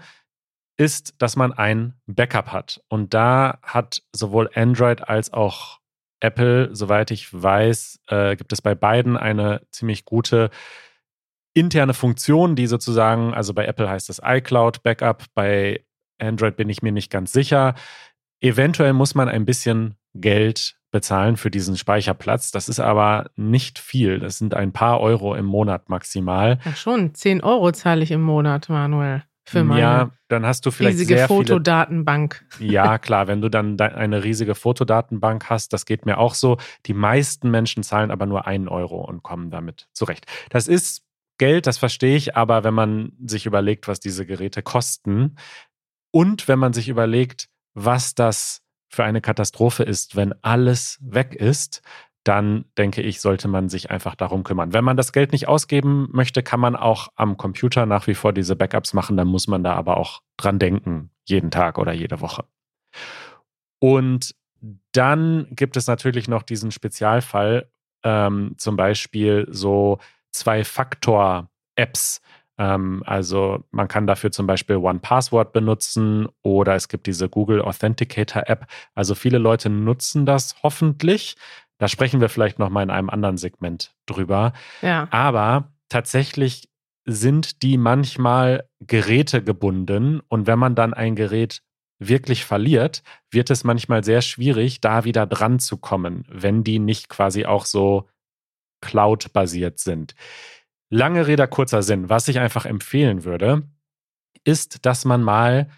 ist, 0.76 1.14
dass 1.18 1.36
man 1.36 1.52
ein 1.52 1.94
Backup 2.06 2.52
hat. 2.52 2.80
Und 2.88 3.14
da 3.14 3.58
hat 3.62 4.02
sowohl 4.12 4.48
Android 4.54 5.08
als 5.08 5.32
auch 5.32 5.80
Apple, 6.20 6.74
soweit 6.74 7.10
ich 7.10 7.32
weiß, 7.32 8.00
äh, 8.08 8.36
gibt 8.36 8.52
es 8.52 8.62
bei 8.62 8.74
beiden 8.74 9.16
eine 9.16 9.62
ziemlich 9.70 10.04
gute 10.04 10.50
interne 11.58 11.94
Funktion, 11.94 12.56
die 12.56 12.66
sozusagen, 12.66 13.34
also 13.34 13.54
bei 13.54 13.66
Apple 13.66 13.88
heißt 13.88 14.08
das 14.08 14.20
iCloud 14.24 14.82
Backup, 14.82 15.24
bei 15.34 15.84
Android 16.18 16.56
bin 16.56 16.68
ich 16.68 16.82
mir 16.82 16.92
nicht 16.92 17.10
ganz 17.10 17.32
sicher. 17.32 17.74
Eventuell 18.40 18.92
muss 18.92 19.14
man 19.14 19.28
ein 19.28 19.44
bisschen 19.44 19.96
Geld 20.14 20.76
bezahlen 20.90 21.36
für 21.36 21.50
diesen 21.50 21.76
Speicherplatz. 21.76 22.50
Das 22.50 22.68
ist 22.68 22.80
aber 22.80 23.30
nicht 23.36 23.78
viel. 23.78 24.18
Das 24.18 24.38
sind 24.38 24.54
ein 24.54 24.72
paar 24.72 25.00
Euro 25.00 25.34
im 25.34 25.44
Monat 25.44 25.88
maximal. 25.88 26.58
Ach 26.64 26.76
schon, 26.76 27.14
10 27.14 27.42
Euro 27.42 27.72
zahle 27.72 28.02
ich 28.02 28.10
im 28.10 28.22
Monat, 28.22 28.68
Manuel. 28.68 29.22
Für 29.44 29.64
meine 29.64 29.80
ja, 29.80 30.10
dann 30.28 30.44
hast 30.44 30.66
du 30.66 30.70
vielleicht 30.70 30.98
riesige 30.98 31.16
sehr 31.16 31.28
Fotodatenbank. 31.28 32.44
Viele, 32.50 32.72
ja, 32.72 32.98
klar, 32.98 33.28
wenn 33.28 33.40
du 33.40 33.48
dann 33.48 33.80
eine 33.80 34.22
riesige 34.22 34.54
Fotodatenbank 34.54 35.48
hast, 35.48 35.72
das 35.72 35.86
geht 35.86 36.04
mir 36.04 36.18
auch 36.18 36.34
so. 36.34 36.58
Die 36.84 36.92
meisten 36.92 37.50
Menschen 37.50 37.82
zahlen 37.82 38.10
aber 38.10 38.26
nur 38.26 38.46
einen 38.46 38.68
Euro 38.68 39.00
und 39.00 39.22
kommen 39.22 39.50
damit 39.50 39.88
zurecht. 39.94 40.26
Das 40.50 40.68
ist 40.68 41.07
Geld, 41.38 41.66
das 41.66 41.78
verstehe 41.78 42.16
ich, 42.16 42.36
aber 42.36 42.64
wenn 42.64 42.74
man 42.74 43.12
sich 43.24 43.46
überlegt, 43.46 43.88
was 43.88 44.00
diese 44.00 44.26
Geräte 44.26 44.62
kosten 44.62 45.36
und 46.10 46.48
wenn 46.48 46.58
man 46.58 46.72
sich 46.72 46.88
überlegt, 46.88 47.48
was 47.74 48.14
das 48.14 48.62
für 48.88 49.04
eine 49.04 49.20
Katastrophe 49.20 49.84
ist, 49.84 50.16
wenn 50.16 50.34
alles 50.42 50.98
weg 51.00 51.34
ist, 51.34 51.82
dann 52.24 52.66
denke 52.76 53.00
ich, 53.00 53.20
sollte 53.20 53.48
man 53.48 53.68
sich 53.68 53.90
einfach 53.90 54.14
darum 54.14 54.44
kümmern. 54.44 54.72
Wenn 54.72 54.84
man 54.84 54.96
das 54.96 55.12
Geld 55.12 55.32
nicht 55.32 55.48
ausgeben 55.48 56.08
möchte, 56.12 56.42
kann 56.42 56.60
man 56.60 56.76
auch 56.76 57.08
am 57.14 57.36
Computer 57.36 57.86
nach 57.86 58.06
wie 58.06 58.14
vor 58.14 58.32
diese 58.32 58.56
Backups 58.56 58.92
machen, 58.92 59.16
dann 59.16 59.28
muss 59.28 59.46
man 59.46 59.62
da 59.64 59.74
aber 59.74 59.96
auch 59.96 60.20
dran 60.36 60.58
denken, 60.58 61.10
jeden 61.24 61.50
Tag 61.50 61.78
oder 61.78 61.92
jede 61.92 62.20
Woche. 62.20 62.44
Und 63.78 64.34
dann 64.92 65.46
gibt 65.52 65.76
es 65.76 65.86
natürlich 65.86 66.28
noch 66.28 66.42
diesen 66.42 66.70
Spezialfall, 66.70 67.70
ähm, 68.02 68.54
zum 68.58 68.76
Beispiel 68.76 69.46
so 69.50 69.98
Zwei-Faktor-Apps. 70.32 72.20
Ähm, 72.58 73.02
also 73.06 73.64
man 73.70 73.88
kann 73.88 74.06
dafür 74.06 74.30
zum 74.32 74.46
Beispiel 74.46 74.76
One-Password 74.76 75.52
benutzen 75.52 76.28
oder 76.42 76.74
es 76.74 76.88
gibt 76.88 77.06
diese 77.06 77.28
Google 77.28 77.62
Authenticator-App. 77.62 78.66
Also 78.94 79.14
viele 79.14 79.38
Leute 79.38 79.70
nutzen 79.70 80.26
das 80.26 80.56
hoffentlich. 80.62 81.36
Da 81.78 81.88
sprechen 81.88 82.20
wir 82.20 82.28
vielleicht 82.28 82.58
nochmal 82.58 82.82
in 82.82 82.90
einem 82.90 83.08
anderen 83.08 83.36
Segment 83.36 83.94
drüber. 84.06 84.52
Ja. 84.82 85.06
Aber 85.10 85.72
tatsächlich 85.88 86.68
sind 87.04 87.62
die 87.62 87.78
manchmal 87.78 88.68
gerätegebunden 88.80 90.20
und 90.28 90.46
wenn 90.46 90.58
man 90.58 90.74
dann 90.74 90.92
ein 90.92 91.14
Gerät 91.16 91.62
wirklich 91.98 92.44
verliert, 92.44 93.02
wird 93.30 93.50
es 93.50 93.64
manchmal 93.64 94.04
sehr 94.04 94.20
schwierig, 94.20 94.80
da 94.80 95.04
wieder 95.04 95.26
dran 95.26 95.58
zu 95.58 95.78
kommen, 95.78 96.24
wenn 96.28 96.62
die 96.62 96.78
nicht 96.78 97.08
quasi 97.08 97.44
auch 97.44 97.64
so 97.64 98.08
Cloud-basiert 98.80 99.78
sind. 99.78 100.14
Lange 100.90 101.26
Rede, 101.26 101.46
kurzer 101.48 101.82
Sinn. 101.82 102.08
Was 102.08 102.28
ich 102.28 102.38
einfach 102.38 102.64
empfehlen 102.64 103.24
würde, 103.24 103.62
ist, 104.44 104.86
dass 104.86 105.04
man 105.04 105.22
mal 105.22 105.68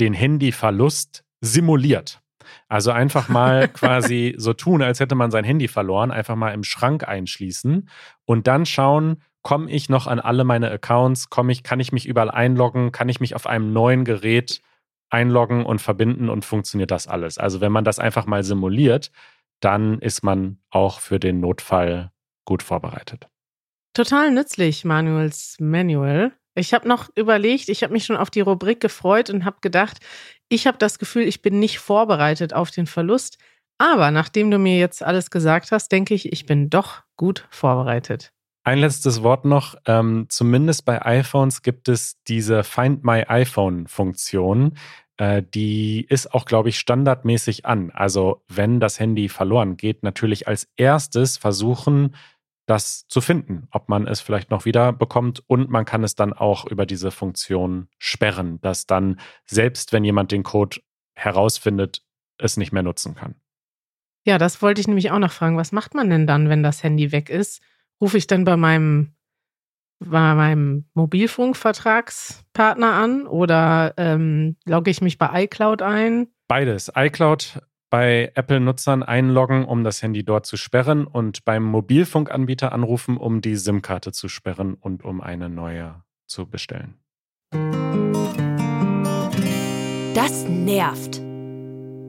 den 0.00 0.14
Handyverlust 0.14 1.24
simuliert. 1.40 2.20
Also 2.68 2.90
einfach 2.90 3.28
mal 3.28 3.68
quasi 3.72 4.34
so 4.36 4.52
tun, 4.52 4.82
als 4.82 5.00
hätte 5.00 5.14
man 5.14 5.30
sein 5.30 5.44
Handy 5.44 5.68
verloren, 5.68 6.10
einfach 6.10 6.36
mal 6.36 6.52
im 6.52 6.64
Schrank 6.64 7.06
einschließen 7.06 7.88
und 8.24 8.46
dann 8.46 8.66
schauen, 8.66 9.22
komme 9.42 9.70
ich 9.70 9.88
noch 9.88 10.06
an 10.06 10.20
alle 10.20 10.44
meine 10.44 10.70
Accounts, 10.70 11.30
komme 11.30 11.52
ich, 11.52 11.62
kann 11.62 11.80
ich 11.80 11.92
mich 11.92 12.06
überall 12.06 12.30
einloggen, 12.30 12.92
kann 12.92 13.08
ich 13.08 13.20
mich 13.20 13.34
auf 13.34 13.46
einem 13.46 13.72
neuen 13.72 14.04
Gerät 14.04 14.60
einloggen 15.10 15.64
und 15.64 15.80
verbinden 15.80 16.28
und 16.28 16.44
funktioniert 16.44 16.90
das 16.90 17.06
alles. 17.06 17.38
Also 17.38 17.60
wenn 17.60 17.72
man 17.72 17.84
das 17.84 17.98
einfach 17.98 18.26
mal 18.26 18.44
simuliert, 18.44 19.10
dann 19.60 19.98
ist 19.98 20.22
man 20.22 20.58
auch 20.70 21.00
für 21.00 21.18
den 21.18 21.40
Notfall 21.40 22.12
gut 22.50 22.64
vorbereitet. 22.64 23.28
Total 23.94 24.32
nützlich, 24.32 24.84
Manuels 24.84 25.56
Manual. 25.60 26.32
Ich 26.56 26.74
habe 26.74 26.88
noch 26.88 27.08
überlegt, 27.14 27.68
ich 27.68 27.84
habe 27.84 27.92
mich 27.92 28.04
schon 28.04 28.16
auf 28.16 28.28
die 28.28 28.40
Rubrik 28.40 28.80
gefreut 28.80 29.30
und 29.30 29.44
habe 29.44 29.58
gedacht, 29.60 29.98
ich 30.48 30.66
habe 30.66 30.76
das 30.76 30.98
Gefühl, 30.98 31.22
ich 31.22 31.42
bin 31.42 31.60
nicht 31.60 31.78
vorbereitet 31.78 32.52
auf 32.52 32.72
den 32.72 32.88
Verlust. 32.88 33.38
Aber 33.78 34.10
nachdem 34.10 34.50
du 34.50 34.58
mir 34.58 34.78
jetzt 34.78 35.00
alles 35.00 35.30
gesagt 35.30 35.70
hast, 35.70 35.92
denke 35.92 36.12
ich, 36.12 36.32
ich 36.32 36.44
bin 36.44 36.70
doch 36.70 37.02
gut 37.16 37.46
vorbereitet. 37.50 38.32
Ein 38.64 38.78
letztes 38.78 39.22
Wort 39.22 39.44
noch. 39.44 39.76
Ähm, 39.86 40.26
zumindest 40.28 40.84
bei 40.84 41.06
iPhones 41.06 41.62
gibt 41.62 41.88
es 41.88 42.16
diese 42.24 42.64
Find 42.64 43.04
My 43.04 43.24
iPhone-Funktion. 43.28 44.76
Äh, 45.18 45.44
die 45.54 46.04
ist 46.08 46.34
auch, 46.34 46.46
glaube 46.46 46.68
ich, 46.68 46.80
standardmäßig 46.80 47.64
an. 47.64 47.92
Also 47.92 48.42
wenn 48.48 48.80
das 48.80 48.98
Handy 48.98 49.28
verloren 49.28 49.76
geht, 49.76 50.02
natürlich 50.02 50.48
als 50.48 50.68
erstes 50.76 51.36
versuchen, 51.36 52.16
das 52.70 53.08
zu 53.08 53.20
finden, 53.20 53.66
ob 53.72 53.88
man 53.88 54.06
es 54.06 54.20
vielleicht 54.20 54.50
noch 54.50 54.64
wieder 54.64 54.92
bekommt 54.92 55.42
und 55.48 55.70
man 55.70 55.84
kann 55.84 56.04
es 56.04 56.14
dann 56.14 56.32
auch 56.32 56.64
über 56.66 56.86
diese 56.86 57.10
Funktion 57.10 57.88
sperren, 57.98 58.60
dass 58.60 58.86
dann 58.86 59.18
selbst 59.44 59.92
wenn 59.92 60.04
jemand 60.04 60.30
den 60.30 60.44
Code 60.44 60.80
herausfindet, 61.14 62.02
es 62.38 62.56
nicht 62.56 62.72
mehr 62.72 62.84
nutzen 62.84 63.16
kann. 63.16 63.34
Ja, 64.24 64.38
das 64.38 64.62
wollte 64.62 64.80
ich 64.80 64.86
nämlich 64.86 65.10
auch 65.10 65.18
noch 65.18 65.32
fragen. 65.32 65.56
Was 65.56 65.72
macht 65.72 65.94
man 65.94 66.08
denn 66.10 66.26
dann, 66.26 66.48
wenn 66.48 66.62
das 66.62 66.82
Handy 66.82 67.10
weg 67.10 67.28
ist? 67.28 67.60
Rufe 68.00 68.16
ich 68.18 68.26
dann 68.26 68.44
bei 68.44 68.56
meinem, 68.56 69.16
bei 69.98 70.34
meinem 70.34 70.88
Mobilfunkvertragspartner 70.94 72.92
an 72.92 73.26
oder 73.26 73.94
ähm, 73.96 74.56
logge 74.64 74.90
ich 74.90 75.00
mich 75.00 75.18
bei 75.18 75.44
iCloud 75.44 75.82
ein? 75.82 76.28
Beides. 76.46 76.92
iCloud 76.94 77.60
bei 77.90 78.30
Apple-Nutzern 78.34 79.02
einloggen, 79.02 79.64
um 79.64 79.84
das 79.84 80.02
Handy 80.02 80.24
dort 80.24 80.46
zu 80.46 80.56
sperren 80.56 81.06
und 81.06 81.44
beim 81.44 81.64
Mobilfunkanbieter 81.64 82.72
anrufen, 82.72 83.16
um 83.16 83.40
die 83.40 83.56
SIM-Karte 83.56 84.12
zu 84.12 84.28
sperren 84.28 84.74
und 84.74 85.04
um 85.04 85.20
eine 85.20 85.48
neue 85.50 86.02
zu 86.26 86.46
bestellen. 86.46 86.94
Das 90.14 90.44
nervt. 90.48 91.20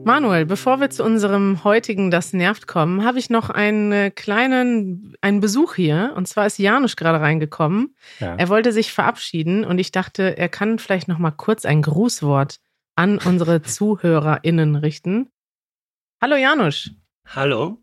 Manuel, 0.04 0.46
bevor 0.46 0.80
wir 0.80 0.90
zu 0.90 1.04
unserem 1.04 1.62
heutigen 1.62 2.10
Das 2.10 2.32
nervt 2.32 2.66
kommen, 2.66 3.04
habe 3.04 3.20
ich 3.20 3.30
noch 3.30 3.50
einen 3.50 4.12
kleinen 4.14 5.14
einen 5.20 5.40
Besuch 5.40 5.74
hier. 5.74 6.12
Und 6.16 6.26
zwar 6.26 6.46
ist 6.46 6.58
Janusz 6.58 6.96
gerade 6.96 7.20
reingekommen. 7.20 7.94
Ja. 8.18 8.34
Er 8.34 8.48
wollte 8.48 8.72
sich 8.72 8.92
verabschieden 8.92 9.64
und 9.64 9.78
ich 9.78 9.92
dachte, 9.92 10.36
er 10.36 10.48
kann 10.48 10.80
vielleicht 10.80 11.06
noch 11.06 11.18
mal 11.18 11.30
kurz 11.30 11.64
ein 11.64 11.82
Grußwort 11.82 12.58
an 12.96 13.18
unsere 13.18 13.62
ZuhörerInnen 13.62 14.74
richten. 14.74 15.28
Hallo 16.22 16.36
Janusz. 16.36 16.88
Hallo. 17.34 17.82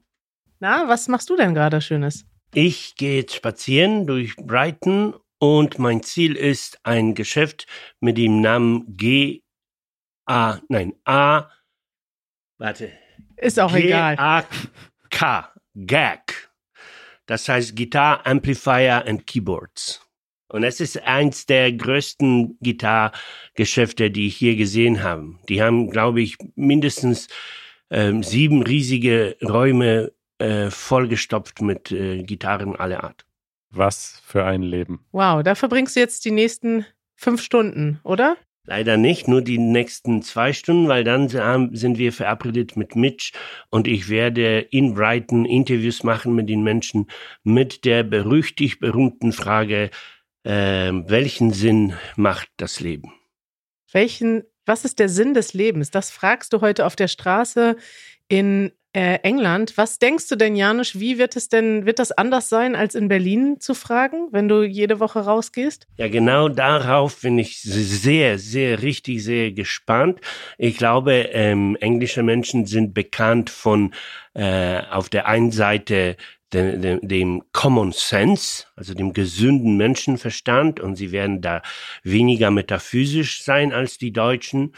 Na, 0.61 0.87
was 0.87 1.09
machst 1.09 1.29
du 1.29 1.35
denn 1.35 1.53
gerade 1.53 1.81
Schönes? 1.81 2.25
Ich 2.53 2.95
gehe 2.95 3.17
jetzt 3.17 3.35
spazieren 3.35 4.07
durch 4.07 4.37
Brighton 4.37 5.13
und 5.39 5.77
mein 5.77 6.03
Ziel 6.03 6.37
ist 6.37 6.79
ein 6.83 7.15
Geschäft 7.15 7.67
mit 7.99 8.17
dem 8.17 8.39
Namen 8.39 8.95
G 8.95 9.41
A 10.25 10.59
nein 10.69 10.93
A 11.03 11.49
warte 12.57 12.93
Ist 13.35 13.59
auch 13.59 13.73
egal. 13.73 14.15
G 14.15 14.21
A 14.21 14.45
K 15.09 15.53
Gag 15.75 16.49
Das 17.25 17.49
heißt 17.49 17.75
Guitar, 17.75 18.25
Amplifier 18.25 19.05
and 19.05 19.27
Keyboards. 19.27 20.01
Und 20.47 20.63
es 20.63 20.79
ist 20.79 20.97
eins 21.03 21.45
der 21.45 21.73
größten 21.73 22.57
Gitarrgeschäfte, 22.61 24.09
die 24.09 24.27
ich 24.27 24.37
hier 24.37 24.55
gesehen 24.55 25.03
habe. 25.03 25.35
Die 25.49 25.61
haben, 25.61 25.89
glaube 25.89 26.21
ich, 26.21 26.37
mindestens 26.55 27.27
ähm, 27.89 28.23
sieben 28.23 28.63
riesige 28.63 29.37
Räume 29.43 30.11
äh, 30.37 30.69
vollgestopft 30.69 31.61
mit 31.61 31.91
äh, 31.91 32.23
Gitarren 32.23 32.75
aller 32.75 33.03
Art. 33.03 33.25
Was 33.71 34.21
für 34.25 34.45
ein 34.45 34.63
Leben. 34.63 35.05
Wow, 35.11 35.43
da 35.43 35.55
verbringst 35.55 35.95
du 35.95 35.99
jetzt 35.99 36.25
die 36.25 36.31
nächsten 36.31 36.85
fünf 37.15 37.41
Stunden, 37.41 37.99
oder? 38.03 38.37
Leider 38.65 38.97
nicht, 38.97 39.27
nur 39.27 39.41
die 39.41 39.57
nächsten 39.57 40.21
zwei 40.21 40.53
Stunden, 40.53 40.87
weil 40.87 41.03
dann 41.03 41.27
sind 41.75 41.97
wir 41.97 42.13
verabredet 42.13 42.77
mit 42.77 42.95
Mitch 42.95 43.31
und 43.69 43.87
ich 43.87 44.09
werde 44.09 44.59
in 44.59 44.93
Brighton 44.93 45.45
Interviews 45.45 46.03
machen 46.03 46.35
mit 46.35 46.49
den 46.49 46.61
Menschen 46.61 47.07
mit 47.43 47.83
der 47.85 48.03
berüchtigt 48.03 48.79
berühmten 48.79 49.31
Frage, 49.31 49.89
äh, 50.43 50.91
welchen 50.91 51.51
Sinn 51.51 51.93
macht 52.15 52.49
das 52.57 52.79
Leben? 52.79 53.11
Welchen, 53.91 54.43
was 54.69 54.85
ist 54.85 54.99
der 54.99 55.09
Sinn 55.09 55.33
des 55.33 55.53
Lebens? 55.53 55.91
Das 55.91 56.11
fragst 56.11 56.53
du 56.53 56.61
heute 56.61 56.85
auf 56.85 56.95
der 56.95 57.09
Straße 57.09 57.75
in 58.29 58.71
äh, 58.93 59.19
England. 59.21 59.77
Was 59.77 59.99
denkst 59.99 60.27
du 60.29 60.35
denn, 60.35 60.55
Janusz, 60.55 60.95
wie 60.95 61.17
wird 61.17 61.35
es 61.35 61.49
denn, 61.49 61.85
wird 61.85 61.99
das 61.99 62.11
anders 62.11 62.49
sein, 62.49 62.75
als 62.75 62.95
in 62.95 63.07
Berlin 63.07 63.59
zu 63.59 63.73
fragen, 63.73 64.27
wenn 64.31 64.47
du 64.47 64.63
jede 64.63 64.99
Woche 64.99 65.19
rausgehst? 65.19 65.87
Ja, 65.97 66.07
genau 66.07 66.49
darauf 66.49 67.21
bin 67.21 67.37
ich 67.37 67.61
sehr, 67.61 68.39
sehr 68.39 68.81
richtig, 68.81 69.23
sehr 69.23 69.51
gespannt. 69.51 70.21
Ich 70.57 70.77
glaube, 70.77 71.29
ähm, 71.33 71.77
englische 71.79 72.23
Menschen 72.23 72.65
sind 72.65 72.93
bekannt 72.93 73.49
von 73.49 73.93
äh, 74.33 74.81
auf 74.89 75.09
der 75.09 75.27
einen 75.27 75.51
Seite 75.51 76.15
dem, 76.53 76.81
dem, 76.81 76.99
dem 77.01 77.43
Common 77.51 77.91
Sense, 77.91 78.65
also 78.75 78.93
dem 78.93 79.13
gesunden 79.13 79.77
Menschenverstand, 79.77 80.79
und 80.79 80.95
sie 80.95 81.11
werden 81.11 81.41
da 81.41 81.61
weniger 82.03 82.51
metaphysisch 82.51 83.43
sein 83.43 83.71
als 83.73 83.97
die 83.97 84.11
Deutschen 84.11 84.73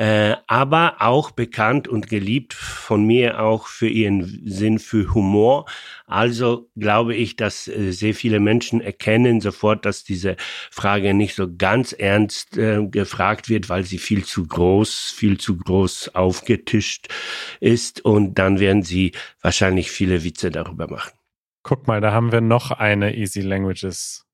äh, 0.00 0.36
aber 0.46 0.96
auch 1.00 1.30
bekannt 1.30 1.86
und 1.86 2.08
geliebt 2.08 2.54
von 2.54 3.04
mir 3.04 3.38
auch 3.38 3.66
für 3.66 3.86
ihren 3.86 4.40
Sinn 4.46 4.78
für 4.78 5.12
Humor. 5.12 5.66
Also 6.06 6.70
glaube 6.74 7.14
ich, 7.14 7.36
dass 7.36 7.68
äh, 7.68 7.90
sehr 7.90 8.14
viele 8.14 8.40
Menschen 8.40 8.80
erkennen 8.80 9.42
sofort, 9.42 9.84
dass 9.84 10.02
diese 10.02 10.36
Frage 10.70 11.12
nicht 11.12 11.34
so 11.34 11.54
ganz 11.54 11.92
ernst 11.92 12.56
äh, 12.56 12.82
gefragt 12.86 13.50
wird, 13.50 13.68
weil 13.68 13.84
sie 13.84 13.98
viel 13.98 14.24
zu 14.24 14.46
groß, 14.46 15.12
viel 15.14 15.36
zu 15.36 15.58
groß 15.58 16.14
aufgetischt 16.14 17.08
ist 17.60 18.02
und 18.02 18.38
dann 18.38 18.58
werden 18.58 18.82
sie 18.82 19.12
wahrscheinlich 19.42 19.90
viele 19.90 20.24
Witze 20.24 20.50
darüber 20.50 20.88
machen. 20.88 21.12
Guck 21.62 21.86
mal, 21.88 22.00
da 22.00 22.12
haben 22.12 22.32
wir 22.32 22.40
noch 22.40 22.70
eine 22.70 23.14
Easy 23.16 23.42
Languages 23.42 24.24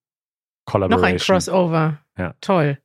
Collaboration. 0.64 1.00
Noch 1.00 1.08
ein 1.08 1.18
Crossover. 1.18 1.98
Ja. 2.16 2.36
Toll. 2.40 2.78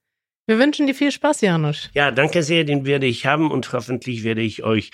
Wir 0.48 0.58
wünschen 0.58 0.88
dir 0.88 0.96
viel 0.96 1.12
Spaß, 1.12 1.42
Janusz. 1.42 1.90
Ja, 1.94 2.12
danke 2.12 2.44
sehr, 2.44 2.64
den 2.64 2.86
werde 2.86 3.06
ich 3.06 3.26
haben 3.26 3.52
und 3.52 3.72
hoffentlich 3.74 4.24
werde 4.24 4.42
ich 4.42 4.64
euch 4.64 4.92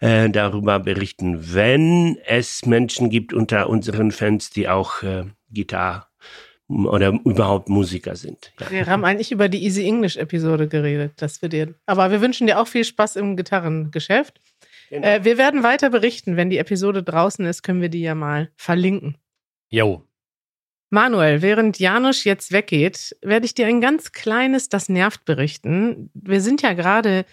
äh, 0.00 0.30
darüber 0.30 0.78
berichten, 0.78 1.54
wenn 1.54 2.16
es 2.26 2.64
Menschen 2.64 3.10
gibt 3.10 3.32
unter 3.32 3.68
unseren 3.68 4.12
Fans, 4.12 4.50
die 4.50 4.68
auch 4.68 5.02
äh, 5.02 5.24
Gitarre 5.50 6.06
oder 6.68 7.08
überhaupt 7.24 7.68
Musiker 7.68 8.16
sind. 8.16 8.52
Ja. 8.60 8.70
Wir 8.70 8.86
haben 8.86 9.04
eigentlich 9.04 9.32
über 9.32 9.48
die 9.48 9.64
Easy 9.64 9.86
English 9.86 10.16
Episode 10.16 10.68
geredet, 10.68 11.12
das 11.16 11.42
wir 11.42 11.48
dir. 11.48 11.74
Aber 11.86 12.10
wir 12.10 12.20
wünschen 12.20 12.46
dir 12.46 12.58
auch 12.60 12.68
viel 12.68 12.84
Spaß 12.84 13.16
im 13.16 13.36
Gitarrengeschäft. 13.36 14.40
Genau. 14.90 15.06
Äh, 15.06 15.24
wir 15.24 15.38
werden 15.38 15.62
weiter 15.62 15.90
berichten, 15.90 16.36
wenn 16.36 16.50
die 16.50 16.58
Episode 16.58 17.02
draußen 17.02 17.44
ist, 17.46 17.62
können 17.62 17.82
wir 17.82 17.88
die 17.88 18.02
ja 18.02 18.14
mal 18.14 18.50
verlinken. 18.56 19.18
Jo, 19.68 20.06
Manuel, 20.94 21.42
während 21.42 21.78
Janusz 21.78 22.24
jetzt 22.24 22.52
weggeht, 22.52 23.16
werde 23.20 23.44
ich 23.44 23.54
dir 23.54 23.66
ein 23.66 23.80
ganz 23.80 24.12
kleines 24.12 24.68
Das 24.70 24.88
nervt 24.88 25.24
berichten. 25.24 26.10
Wir 26.14 26.40
sind 26.40 26.62
ja 26.62 26.72
gerade 26.72 27.26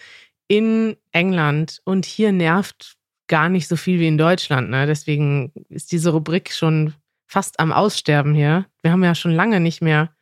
in 0.48 0.96
England 1.12 1.80
und 1.84 2.04
hier 2.04 2.32
nervt 2.32 2.96
gar 3.28 3.48
nicht 3.48 3.68
so 3.68 3.76
viel 3.76 3.98
wie 4.00 4.08
in 4.08 4.18
Deutschland. 4.18 4.68
Ne? 4.68 4.86
Deswegen 4.86 5.52
ist 5.70 5.92
diese 5.92 6.10
Rubrik 6.10 6.52
schon 6.52 6.92
fast 7.26 7.58
am 7.60 7.72
Aussterben 7.72 8.34
hier. 8.34 8.66
Wir 8.82 8.92
haben 8.92 9.02
ja 9.02 9.14
schon 9.14 9.32
lange 9.32 9.60
nicht 9.60 9.80
mehr, 9.80 10.14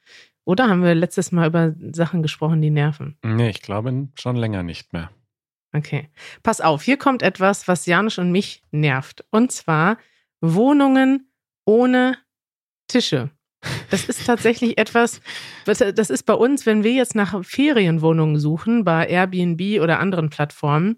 oder 0.44 0.68
haben 0.68 0.83
wir 0.83 0.94
letztes 0.94 1.33
Mal 1.33 1.48
über 1.48 1.74
Sachen 1.92 2.22
gesprochen, 2.22 2.62
die 2.62 2.70
nerven? 2.70 3.16
Nee, 3.22 3.50
ich 3.50 3.62
glaube 3.62 4.09
schon 4.18 4.37
länger 4.37 4.62
nicht 4.62 4.92
mehr. 4.92 5.11
Okay. 5.72 6.09
Pass 6.42 6.61
auf, 6.61 6.83
hier 6.83 6.96
kommt 6.96 7.22
etwas, 7.22 7.68
was 7.68 7.87
Janusz 7.87 8.18
und 8.18 8.33
mich 8.33 8.64
nervt. 8.72 9.24
Und 9.31 9.53
zwar 9.53 9.98
Wohnungen 10.40 11.31
ohne 11.64 12.16
Tische. 12.90 13.31
Das 13.90 14.05
ist 14.05 14.26
tatsächlich 14.26 14.79
etwas, 14.79 15.20
das 15.66 15.81
ist 15.81 16.22
bei 16.24 16.33
uns, 16.33 16.64
wenn 16.64 16.83
wir 16.83 16.92
jetzt 16.92 17.14
nach 17.14 17.44
Ferienwohnungen 17.44 18.38
suchen, 18.38 18.85
bei 18.85 19.07
Airbnb 19.07 19.83
oder 19.83 19.98
anderen 20.00 20.31
Plattformen, 20.31 20.96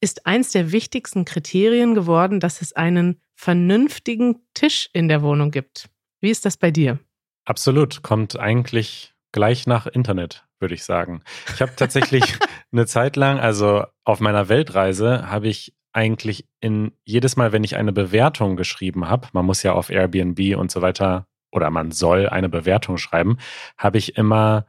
ist 0.00 0.26
eins 0.26 0.52
der 0.52 0.70
wichtigsten 0.70 1.24
Kriterien 1.24 1.94
geworden, 1.94 2.38
dass 2.38 2.62
es 2.62 2.72
einen 2.72 3.20
vernünftigen 3.34 4.36
Tisch 4.54 4.88
in 4.92 5.08
der 5.08 5.22
Wohnung 5.22 5.50
gibt. 5.50 5.88
Wie 6.20 6.30
ist 6.30 6.44
das 6.44 6.56
bei 6.56 6.70
dir? 6.70 6.98
Absolut, 7.46 8.02
kommt 8.02 8.38
eigentlich 8.38 9.12
gleich 9.32 9.66
nach 9.66 9.86
Internet, 9.86 10.44
würde 10.60 10.74
ich 10.74 10.84
sagen. 10.84 11.22
Ich 11.52 11.60
habe 11.60 11.72
tatsächlich 11.74 12.22
eine 12.72 12.86
Zeit 12.86 13.16
lang, 13.16 13.40
also 13.40 13.84
auf 14.04 14.20
meiner 14.20 14.48
Weltreise, 14.48 15.28
habe 15.28 15.48
ich 15.48 15.74
eigentlich 15.92 16.46
in 16.60 16.92
jedes 17.04 17.36
Mal, 17.36 17.52
wenn 17.52 17.64
ich 17.64 17.76
eine 17.76 17.92
Bewertung 17.92 18.56
geschrieben 18.56 19.08
habe, 19.08 19.28
man 19.32 19.44
muss 19.44 19.62
ja 19.62 19.72
auf 19.72 19.90
Airbnb 19.90 20.56
und 20.56 20.70
so 20.70 20.80
weiter 20.82 21.26
oder 21.54 21.70
man 21.70 21.92
soll 21.92 22.28
eine 22.28 22.48
Bewertung 22.48 22.98
schreiben, 22.98 23.38
habe 23.78 23.98
ich 23.98 24.16
immer 24.16 24.66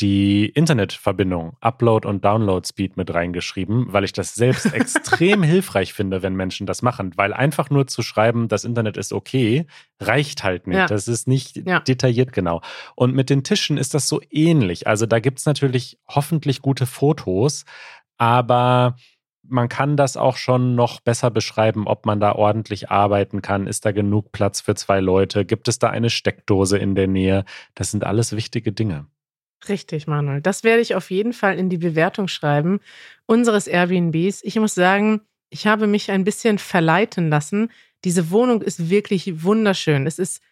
die 0.00 0.46
Internetverbindung, 0.46 1.56
Upload 1.60 2.08
und 2.08 2.24
Download 2.24 2.66
Speed 2.66 2.96
mit 2.96 3.14
reingeschrieben, 3.14 3.92
weil 3.92 4.02
ich 4.02 4.12
das 4.12 4.34
selbst 4.34 4.66
extrem 4.74 5.44
hilfreich 5.44 5.92
finde, 5.92 6.22
wenn 6.22 6.34
Menschen 6.34 6.66
das 6.66 6.82
machen. 6.82 7.12
Weil 7.16 7.32
einfach 7.32 7.70
nur 7.70 7.86
zu 7.86 8.02
schreiben, 8.02 8.48
das 8.48 8.64
Internet 8.64 8.96
ist 8.96 9.12
okay, 9.12 9.66
reicht 10.00 10.42
halt 10.42 10.66
nicht. 10.66 10.76
Ja. 10.76 10.86
Das 10.86 11.06
ist 11.06 11.28
nicht 11.28 11.56
ja. 11.64 11.78
detailliert 11.78 12.32
genau. 12.32 12.60
Und 12.96 13.14
mit 13.14 13.30
den 13.30 13.44
Tischen 13.44 13.78
ist 13.78 13.94
das 13.94 14.08
so 14.08 14.20
ähnlich. 14.30 14.88
Also 14.88 15.06
da 15.06 15.20
gibt 15.20 15.38
es 15.38 15.46
natürlich 15.46 15.98
hoffentlich 16.08 16.60
gute 16.60 16.86
Fotos, 16.86 17.64
aber 18.18 18.96
man 19.48 19.68
kann 19.68 19.96
das 19.96 20.16
auch 20.16 20.36
schon 20.36 20.74
noch 20.74 21.00
besser 21.00 21.30
beschreiben, 21.30 21.86
ob 21.86 22.06
man 22.06 22.20
da 22.20 22.32
ordentlich 22.32 22.90
arbeiten 22.90 23.42
kann. 23.42 23.66
Ist 23.66 23.84
da 23.84 23.92
genug 23.92 24.32
Platz 24.32 24.60
für 24.60 24.74
zwei 24.74 25.00
Leute? 25.00 25.44
Gibt 25.44 25.68
es 25.68 25.78
da 25.78 25.90
eine 25.90 26.10
Steckdose 26.10 26.78
in 26.78 26.94
der 26.94 27.08
Nähe? 27.08 27.44
Das 27.74 27.90
sind 27.90 28.04
alles 28.04 28.34
wichtige 28.34 28.72
Dinge. 28.72 29.06
Richtig, 29.68 30.06
Manuel. 30.06 30.40
Das 30.40 30.64
werde 30.64 30.82
ich 30.82 30.94
auf 30.94 31.10
jeden 31.10 31.32
Fall 31.32 31.58
in 31.58 31.70
die 31.70 31.78
Bewertung 31.78 32.28
schreiben 32.28 32.80
unseres 33.26 33.66
Airbnbs. 33.66 34.42
Ich 34.44 34.56
muss 34.56 34.74
sagen, 34.74 35.22
ich 35.50 35.66
habe 35.66 35.86
mich 35.86 36.10
ein 36.10 36.24
bisschen 36.24 36.58
verleiten 36.58 37.28
lassen. 37.28 37.70
Diese 38.04 38.30
Wohnung 38.30 38.60
ist 38.60 38.90
wirklich 38.90 39.42
wunderschön. 39.42 40.06
Es 40.06 40.18
ist 40.18 40.42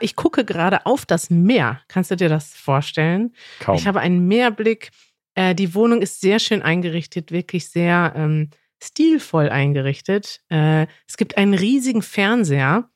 ich 0.00 0.14
gucke 0.14 0.44
gerade 0.44 0.86
auf 0.86 1.04
das 1.04 1.30
Meer. 1.30 1.80
Kannst 1.88 2.10
du 2.10 2.16
dir 2.16 2.28
das 2.28 2.54
vorstellen? 2.54 3.34
Kaum. 3.58 3.74
Ich 3.74 3.88
habe 3.88 4.00
einen 4.00 4.28
Meerblick. 4.28 4.90
Äh, 5.34 5.54
die 5.54 5.74
Wohnung 5.74 6.02
ist 6.02 6.20
sehr 6.20 6.38
schön 6.38 6.62
eingerichtet, 6.62 7.32
wirklich 7.32 7.68
sehr 7.68 8.12
ähm, 8.16 8.50
stilvoll 8.82 9.48
eingerichtet. 9.48 10.40
Äh, 10.50 10.86
es 11.08 11.16
gibt 11.16 11.36
einen 11.36 11.54
riesigen 11.54 12.02
Fernseher. 12.02 12.88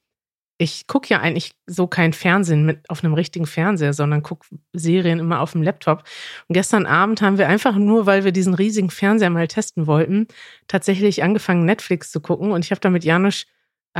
Ich 0.61 0.89
gucke 0.89 1.09
ja 1.09 1.21
eigentlich 1.21 1.53
so 1.67 1.87
kein 1.87 2.13
Fernsehen 2.13 2.67
mit 2.67 2.91
auf 2.91 3.05
einem 3.05 3.15
richtigen 3.15 3.47
Fernseher, 3.47 3.93
sondern 3.93 4.25
gucke 4.25 4.47
Serien 4.73 5.21
immer 5.21 5.41
auf 5.41 5.53
dem 5.53 5.63
Laptop. 5.63 6.03
Und 6.49 6.55
gestern 6.55 6.85
Abend 6.85 7.23
haben 7.23 7.39
wir 7.39 7.49
einfach 7.49 7.77
nur, 7.77 8.07
weil 8.07 8.25
wir 8.25 8.33
diesen 8.33 8.55
riesigen 8.55 8.91
Fernseher 8.91 9.31
mal 9.31 9.47
testen 9.47 9.87
wollten, 9.87 10.27
tatsächlich 10.67 11.23
angefangen, 11.23 11.65
Netflix 11.65 12.11
zu 12.11 12.21
gucken. 12.21 12.51
Und 12.51 12.65
ich 12.65 12.73
habe 12.73 12.81
da 12.81 12.91
mit 12.91 13.05
Janusz 13.05 13.47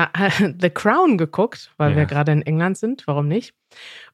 The 0.61 0.71
Crown 0.71 1.19
geguckt, 1.19 1.73
weil 1.77 1.93
ja. 1.93 1.97
wir 1.99 2.07
gerade 2.07 2.33
in 2.33 2.43
England 2.43 2.79
sind. 2.79 3.07
Warum 3.07 3.29
nicht? 3.29 3.55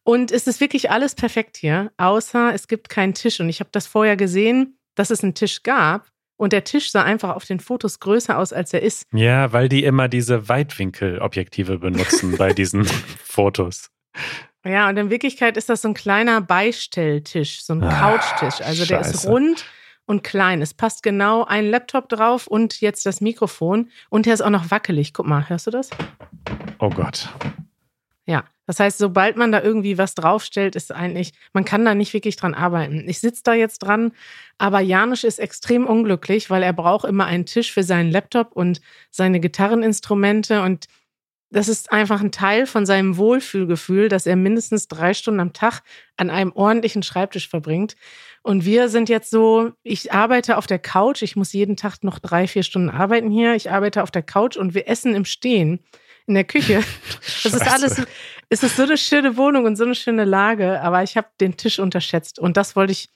Und 0.03 0.33
es 0.33 0.47
ist 0.47 0.61
wirklich 0.61 0.91
alles 0.91 1.15
perfekt 1.15 1.57
hier, 1.57 1.93
außer 1.97 2.53
es 2.55 2.69
gibt 2.69 2.89
keinen 2.89 3.15
Tisch. 3.15 3.41
Und 3.41 3.49
ich 3.49 3.61
habe 3.61 3.71
das 3.73 3.87
vorher 3.87 4.17
gesehen, 4.17 4.79
dass 4.95 5.11
es 5.11 5.23
einen 5.23 5.35
Tisch 5.35 5.63
gab. 5.63 6.09
Und 6.37 6.53
der 6.53 6.65
Tisch 6.65 6.91
sah 6.91 7.03
einfach 7.03 7.37
auf 7.37 7.45
den 7.45 7.61
Fotos 7.61 8.01
größer 8.01 8.37
aus, 8.37 8.53
als 8.53 8.73
er 8.73 8.83
ist. 8.83 9.07
Ja, 9.13 9.53
weil 9.53 9.69
die 9.69 9.85
immer 9.85 10.09
diese 10.09 10.49
Weitwinkelobjektive 10.49 11.79
benutzen 11.79 12.37
bei 12.37 12.53
diesen 12.55 12.85
Fotos. 12.85 13.91
Ja, 14.65 14.89
und 14.89 14.97
in 14.97 15.11
Wirklichkeit 15.11 15.57
ist 15.57 15.69
das 15.69 15.83
so 15.83 15.89
ein 15.89 15.95
kleiner 15.95 16.41
Beistelltisch, 16.41 17.63
so 17.63 17.75
ein 17.75 17.85
ah, 17.85 18.19
Couchtisch. 18.19 18.67
Also 18.67 18.85
der 18.85 19.01
ist 19.01 19.27
rund 19.27 19.65
und 20.07 20.23
klein. 20.23 20.63
Es 20.63 20.75
passt 20.75 21.03
genau 21.03 21.45
ein 21.45 21.67
Laptop 21.67 22.09
drauf 22.09 22.47
und 22.47 22.81
jetzt 22.81 23.07
das 23.07 23.21
Mikrofon. 23.21 23.91
Und 24.11 24.27
der 24.27 24.35
ist 24.35 24.43
auch 24.43 24.51
noch 24.51 24.71
wackelig. 24.71 25.13
Guck 25.13 25.27
mal, 25.27 25.49
hörst 25.49 25.67
du 25.67 25.71
das? 25.71 25.91
Oh 26.79 26.91
Gott. 26.91 27.29
Ja, 28.27 28.45
das 28.67 28.81
heißt, 28.81 28.97
sobald 28.97 29.37
man 29.37 29.53
da 29.53 29.63
irgendwie 29.63 29.99
was 29.99 30.15
draufstellt, 30.15 30.77
ist 30.77 30.91
eigentlich, 30.93 31.33
man 31.53 31.65
kann 31.67 31.85
da 31.85 31.95
nicht 31.95 32.15
wirklich 32.15 32.37
dran 32.37 32.55
arbeiten. 32.55 33.05
Ich 33.07 33.21
sitze 33.21 33.43
da 33.45 33.53
jetzt 33.53 33.81
dran, 33.81 34.13
aber 34.57 34.81
Janusz 34.81 35.25
ist 35.25 35.39
extrem 35.39 35.87
unglücklich, 35.87 36.49
weil 36.49 36.63
er 36.63 36.73
braucht 36.73 37.05
immer 37.05 37.27
einen 37.27 37.45
Tisch 37.45 37.73
für 37.73 37.83
seinen 37.83 38.11
Laptop 38.11 38.53
und 38.53 38.81
seine 39.11 39.41
Gitarreninstrumente 39.41 40.63
und 40.63 40.87
das 41.55 41.69
ist 41.69 41.93
einfach 41.93 42.21
ein 42.21 42.33
Teil 42.33 42.67
von 42.67 42.85
seinem 42.85 43.17
Wohlfühlgefühl, 43.17 44.09
dass 44.09 44.27
er 44.27 44.35
mindestens 44.35 44.89
drei 44.89 45.15
Stunden 45.15 45.39
am 45.39 45.53
Tag 45.53 45.83
an 46.17 46.29
einem 46.29 46.51
ordentlichen 46.53 47.05
Schreibtisch 47.05 47.49
verbringt. 47.49 47.95
Und 48.43 48.65
wir 48.65 48.89
sind 48.89 49.09
jetzt 49.09 49.31
so, 49.31 49.71
ich 49.85 50.13
arbeite 50.13 50.57
auf 50.59 50.67
der 50.67 50.81
Couch, 50.81 51.23
ich 51.23 51.37
muss 51.37 51.53
jeden 51.53 51.77
Tag 51.77 52.03
noch 52.03 52.19
drei, 52.19 52.49
vier 52.49 52.65
Stunden 52.65 52.91
arbeiten 52.91 53.31
hier. 53.31 53.55
Ich 53.55 53.71
arbeite 53.71 54.03
auf 54.03 54.11
der 54.11 54.23
Couch 54.23 54.57
und 54.57 54.75
wir 54.75 54.89
essen 54.89 55.15
im 55.15 55.25
Stehen 55.25 55.79
in 56.27 56.35
der 56.35 56.45
Küche. 56.45 56.83
Das 57.45 57.53
ist 57.53 57.71
alles, 57.71 58.03
es 58.49 58.63
ist 58.63 58.77
so 58.77 58.85
eine 58.85 58.97
schöne 58.97 59.37
Wohnung 59.37 59.67
und 59.67 59.77
so 59.77 59.85
eine 59.85 59.95
schöne 59.95 60.25
Lage, 60.25 60.81
aber 60.81 61.03
ich 61.03 61.17
habe 61.17 61.29
den 61.41 61.59
Tisch 61.59 61.79
unterschätzt. 61.79 62.39
Und 62.39 62.57
das 62.57 62.75
wollte 62.75 62.93
ich 62.93 63.11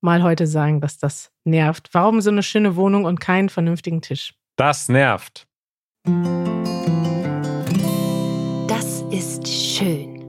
mal 0.00 0.22
heute 0.22 0.46
sagen, 0.46 0.80
dass 0.80 0.98
das 0.98 1.30
nervt. 1.44 1.90
Warum 1.92 2.20
so 2.20 2.30
eine 2.30 2.42
schöne 2.42 2.76
Wohnung 2.76 3.04
und 3.04 3.20
keinen 3.20 3.48
vernünftigen 3.48 4.00
Tisch? 4.00 4.34
Das 4.56 4.88
nervt. 4.88 5.46
Ist 9.12 9.46
schön. 9.46 10.20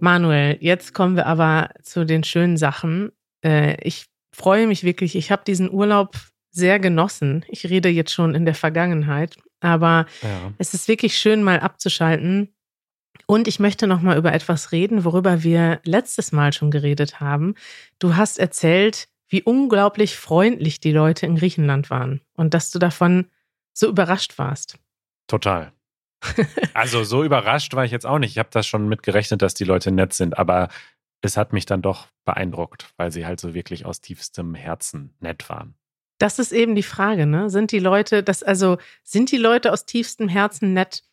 Manuel, 0.00 0.56
jetzt 0.60 0.94
kommen 0.94 1.16
wir 1.16 1.26
aber 1.26 1.70
zu 1.82 2.04
den 2.06 2.24
schönen 2.24 2.56
Sachen. 2.56 3.12
Äh, 3.44 3.76
ich 3.86 4.06
freue 4.32 4.66
mich 4.66 4.84
wirklich. 4.84 5.14
Ich 5.16 5.30
habe 5.30 5.42
diesen 5.46 5.70
Urlaub 5.70 6.16
sehr 6.50 6.78
genossen. 6.80 7.44
Ich 7.48 7.68
rede 7.68 7.88
jetzt 7.88 8.12
schon 8.12 8.34
in 8.34 8.44
der 8.46 8.54
Vergangenheit, 8.54 9.36
aber 9.60 10.06
Ja. 10.22 10.52
es 10.58 10.72
ist 10.74 10.88
wirklich 10.88 11.18
schön, 11.18 11.42
mal 11.42 11.60
abzuschalten. 11.60 12.54
Und 13.26 13.46
ich 13.48 13.60
möchte 13.60 13.86
noch 13.86 14.00
mal 14.00 14.16
über 14.16 14.32
etwas 14.32 14.72
reden, 14.72 15.04
worüber 15.04 15.42
wir 15.42 15.80
letztes 15.84 16.32
Mal 16.32 16.52
schon 16.52 16.70
geredet 16.70 17.20
haben. 17.20 17.54
Du 17.98 18.16
hast 18.16 18.38
erzählt, 18.38 19.08
wie 19.28 19.42
unglaublich 19.42 20.16
freundlich 20.16 20.80
die 20.80 20.92
Leute 20.92 21.26
in 21.26 21.36
Griechenland 21.36 21.90
waren 21.90 22.22
und 22.34 22.54
dass 22.54 22.70
du 22.70 22.78
davon 22.78 23.26
so 23.74 23.88
überrascht 23.88 24.38
warst. 24.38 24.78
Total. 25.26 25.72
Also 26.74 27.04
so 27.04 27.24
überrascht 27.24 27.74
war 27.74 27.84
ich 27.84 27.90
jetzt 27.90 28.06
auch 28.06 28.18
nicht. 28.18 28.32
Ich 28.32 28.38
habe 28.38 28.50
das 28.52 28.66
schon 28.66 28.88
mitgerechnet, 28.88 29.42
dass 29.42 29.54
die 29.54 29.64
Leute 29.64 29.90
nett 29.90 30.12
sind, 30.12 30.38
aber 30.38 30.68
es 31.20 31.36
hat 31.36 31.52
mich 31.52 31.66
dann 31.66 31.82
doch 31.82 32.06
beeindruckt, 32.24 32.92
weil 32.96 33.10
sie 33.10 33.26
halt 33.26 33.40
so 33.40 33.54
wirklich 33.54 33.84
aus 33.84 34.00
tiefstem 34.00 34.54
Herzen 34.54 35.14
nett 35.20 35.48
waren. 35.48 35.74
Das 36.18 36.38
ist 36.38 36.52
eben 36.52 36.74
die 36.74 36.82
Frage, 36.82 37.26
ne? 37.26 37.50
Sind 37.50 37.70
die 37.70 37.78
Leute, 37.78 38.22
das, 38.22 38.42
also, 38.42 38.78
sind 39.04 39.30
die 39.30 39.36
Leute 39.36 39.72
aus 39.72 39.86
tiefstem 39.86 40.28
Herzen 40.28 40.72
nett 40.72 41.04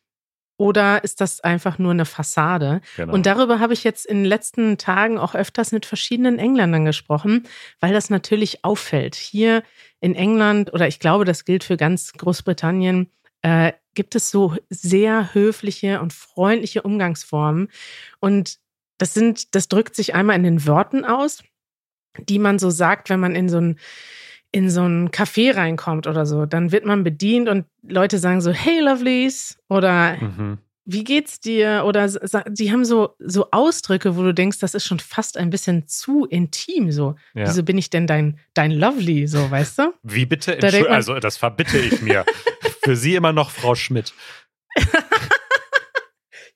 oder 0.58 1.04
ist 1.04 1.22
das 1.22 1.42
einfach 1.42 1.78
nur 1.78 1.92
eine 1.92 2.06
Fassade? 2.06 2.82
Genau. 2.96 3.14
Und 3.14 3.26
darüber 3.26 3.60
habe 3.60 3.74
ich 3.74 3.84
jetzt 3.84 4.06
in 4.06 4.18
den 4.18 4.26
letzten 4.26 4.78
Tagen 4.78 5.18
auch 5.18 5.36
öfters 5.36 5.72
mit 5.72 5.86
verschiedenen 5.86 6.40
Engländern 6.40 6.86
gesprochen, 6.86 7.44
weil 7.82 7.94
das 7.94 8.10
natürlich 8.10 8.64
auffällt. 8.64 9.16
Hier 9.16 9.64
in 10.00 10.16
England, 10.16 10.74
oder 10.74 10.88
ich 10.88 11.00
glaube, 11.00 11.26
das 11.26 11.46
gilt 11.46 11.64
für 11.64 11.78
ganz 11.78 12.14
Großbritannien, 12.14 13.12
äh, 13.42 13.74
gibt 13.96 14.16
es 14.16 14.30
so 14.30 14.56
sehr 14.70 15.34
höfliche 15.34 16.02
und 16.02 16.14
freundliche 16.14 16.84
Umgangsformen. 16.84 17.70
Und 18.20 18.60
das 18.98 19.14
sind, 19.14 19.56
das 19.56 19.68
drückt 19.68 19.96
sich 19.96 20.14
einmal 20.16 20.36
in 20.36 20.44
den 20.44 20.68
Worten 20.68 21.06
aus, 21.06 21.44
die 22.20 22.40
man 22.40 22.60
so 22.60 22.70
sagt, 22.70 23.10
wenn 23.10 23.20
man 23.20 23.36
in 23.36 23.50
so 23.50 23.60
ein 23.60 23.80
in 24.52 24.70
so 24.70 24.84
ein 24.84 25.10
Café 25.10 25.54
reinkommt 25.54 26.08
oder 26.08 26.26
so, 26.26 26.46
dann 26.46 26.72
wird 26.72 26.86
man 26.86 27.04
bedient 27.04 27.50
und 27.50 27.66
Leute 27.82 28.20
sagen 28.20 28.40
so, 28.40 28.52
hey 28.52 28.80
Lovelies 28.80 29.58
oder 29.68 30.16
mhm. 30.16 30.60
wie 30.86 31.04
geht's 31.04 31.42
dir? 31.42 31.84
Oder 31.86 32.08
die 32.48 32.72
haben 32.72 32.86
so, 32.86 33.16
so 33.20 33.52
Ausdrücke, 33.52 34.16
wo 34.16 34.24
du 34.24 34.34
denkst, 34.34 34.60
das 34.60 34.74
ist 34.74 34.86
schon 34.86 35.00
fast 35.00 35.36
ein 35.36 35.50
bisschen 35.50 35.90
zu 35.90 36.24
intim. 36.24 36.94
So, 36.94 37.16
ja. 37.34 37.48
wieso 37.48 37.64
bin 37.64 37.78
ich 37.78 37.90
denn 37.90 38.08
dein, 38.08 38.40
dein 38.54 38.72
Lovely? 38.72 39.28
So, 39.28 39.52
weißt 39.52 39.80
du? 39.80 39.94
Wie 40.04 40.26
bitte? 40.26 40.56
Da 40.56 40.72
man- 40.72 40.88
also 40.88 41.20
das 41.20 41.36
verbitte 41.36 41.78
ich 41.78 42.02
mir. 42.02 42.24
Für 42.86 42.96
Sie 42.96 43.16
immer 43.16 43.34
noch 43.34 43.50
Frau 43.50 43.76
Schmidt. 43.76 44.14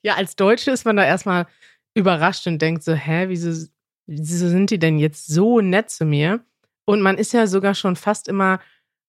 Ja, 0.01 0.15
als 0.15 0.35
Deutsche 0.35 0.71
ist 0.71 0.85
man 0.85 0.95
da 0.95 1.03
erstmal 1.03 1.47
überrascht 1.93 2.47
und 2.47 2.61
denkt 2.61 2.83
so, 2.83 2.93
hä, 2.93 3.25
wieso, 3.27 3.67
wieso 4.07 4.47
sind 4.47 4.69
die 4.69 4.79
denn 4.79 4.97
jetzt 4.97 5.27
so 5.27 5.59
nett 5.61 5.89
zu 5.89 6.05
mir? 6.05 6.45
Und 6.85 7.01
man 7.01 7.17
ist 7.17 7.33
ja 7.33 7.47
sogar 7.47 7.75
schon 7.75 7.95
fast 7.95 8.27
immer, 8.27 8.59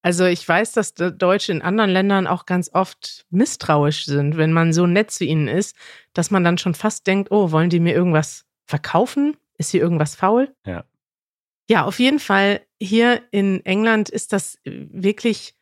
also 0.02 0.24
ich 0.24 0.46
weiß, 0.46 0.72
dass 0.72 0.94
Deutsche 0.94 1.52
in 1.52 1.62
anderen 1.62 1.90
Ländern 1.90 2.26
auch 2.26 2.46
ganz 2.46 2.70
oft 2.72 3.24
misstrauisch 3.30 4.04
sind, 4.06 4.36
wenn 4.36 4.52
man 4.52 4.72
so 4.72 4.86
nett 4.86 5.10
zu 5.10 5.24
ihnen 5.24 5.46
ist, 5.46 5.76
dass 6.12 6.30
man 6.30 6.42
dann 6.42 6.58
schon 6.58 6.74
fast 6.74 7.06
denkt, 7.06 7.30
oh, 7.30 7.52
wollen 7.52 7.70
die 7.70 7.80
mir 7.80 7.94
irgendwas 7.94 8.44
verkaufen? 8.66 9.36
Ist 9.58 9.70
hier 9.70 9.80
irgendwas 9.82 10.16
faul? 10.16 10.54
Ja. 10.66 10.84
Ja, 11.68 11.84
auf 11.84 12.00
jeden 12.00 12.18
Fall 12.18 12.62
hier 12.80 13.22
in 13.30 13.64
England 13.64 14.08
ist 14.08 14.32
das 14.32 14.58
wirklich 14.64 15.54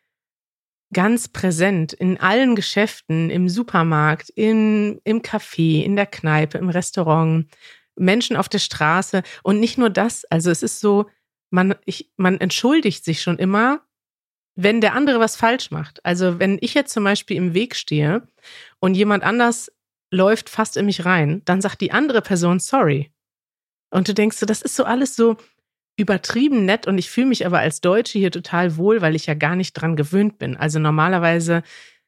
ganz 0.93 1.29
präsent 1.29 1.93
in 1.93 2.19
allen 2.19 2.57
Geschäften, 2.57 3.31
im 3.31 3.49
Supermarkt, 3.49 4.31
in, 4.31 5.01
im 5.05 5.23
Café, 5.23 5.83
in 5.83 5.97
der 5.97 6.07
Kneipe, 6.07 6.59
im 6.59 6.71
Restaurant, 6.71 7.47
Menschen 7.97 8.37
auf 8.37 8.49
der 8.49 8.59
Straße. 8.59 9.23
Und 9.43 9.61
nicht 9.61 9.77
nur 9.77 9.91
das, 9.91 10.25
also 10.27 10.51
es 10.51 10.63
ist 10.63 10.81
so, 10.81 11.07
man, 11.51 11.75
ich, 11.85 12.11
man 12.17 12.41
entschuldigt 12.41 13.05
sich 13.05 13.23
schon 13.23 13.39
immer, 13.39 13.83
wenn 14.55 14.81
der 14.81 14.95
andere 14.95 15.21
was 15.21 15.37
falsch 15.37 15.71
macht. 15.71 16.05
Also 16.05 16.39
wenn 16.39 16.59
ich 16.61 16.75
jetzt 16.75 16.93
zum 16.93 17.05
Beispiel 17.05 17.37
im 17.37 17.55
Weg 17.55 17.77
stehe 17.77 18.27
und 18.81 18.95
jemand 18.95 19.23
anders 19.23 19.71
läuft 20.11 20.49
fast 20.49 20.77
in 20.77 20.87
mich 20.87 21.05
rein, 21.05 21.43
dann 21.45 21.61
sagt 21.61 21.81
die 21.81 21.93
andere 21.93 22.23
Person 22.23 22.59
sorry. 22.61 23.13
Und 23.91 24.09
du 24.09 24.15
denkst 24.15 24.37
so, 24.37 24.47
das 24.47 24.63
ist 24.63 24.75
so 24.75 24.85
alles 24.85 25.17
so 25.17 25.37
übertrieben 25.99 26.65
nett 26.65 26.87
und 26.87 26.97
ich 26.97 27.11
fühle 27.11 27.27
mich 27.27 27.45
aber 27.45 27.59
als 27.59 27.81
Deutsche 27.81 28.19
hier 28.19 28.31
total 28.31 28.77
wohl, 28.77 29.03
weil 29.03 29.15
ich 29.15 29.27
ja 29.27 29.35
gar 29.35 29.57
nicht 29.57 29.75
dran 29.75 29.97
gewöhnt 29.97 30.39
bin. 30.39 30.57
Also 30.57 30.79
normalerweise, 30.79 31.63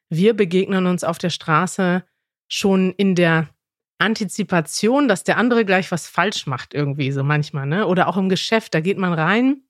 wir 0.09 0.33
begegnen 0.33 0.87
uns 0.87 1.03
auf 1.03 1.17
der 1.17 1.29
Straße 1.29 2.03
schon 2.47 2.91
in 2.93 3.15
der 3.15 3.49
Antizipation, 3.99 5.07
dass 5.07 5.23
der 5.23 5.37
andere 5.37 5.65
gleich 5.65 5.91
was 5.91 6.07
falsch 6.07 6.47
macht 6.47 6.73
irgendwie 6.73 7.11
so 7.11 7.23
manchmal, 7.23 7.67
ne? 7.67 7.85
Oder 7.85 8.07
auch 8.07 8.17
im 8.17 8.29
Geschäft, 8.29 8.73
da 8.73 8.79
geht 8.79 8.97
man 8.97 9.13
rein 9.13 9.61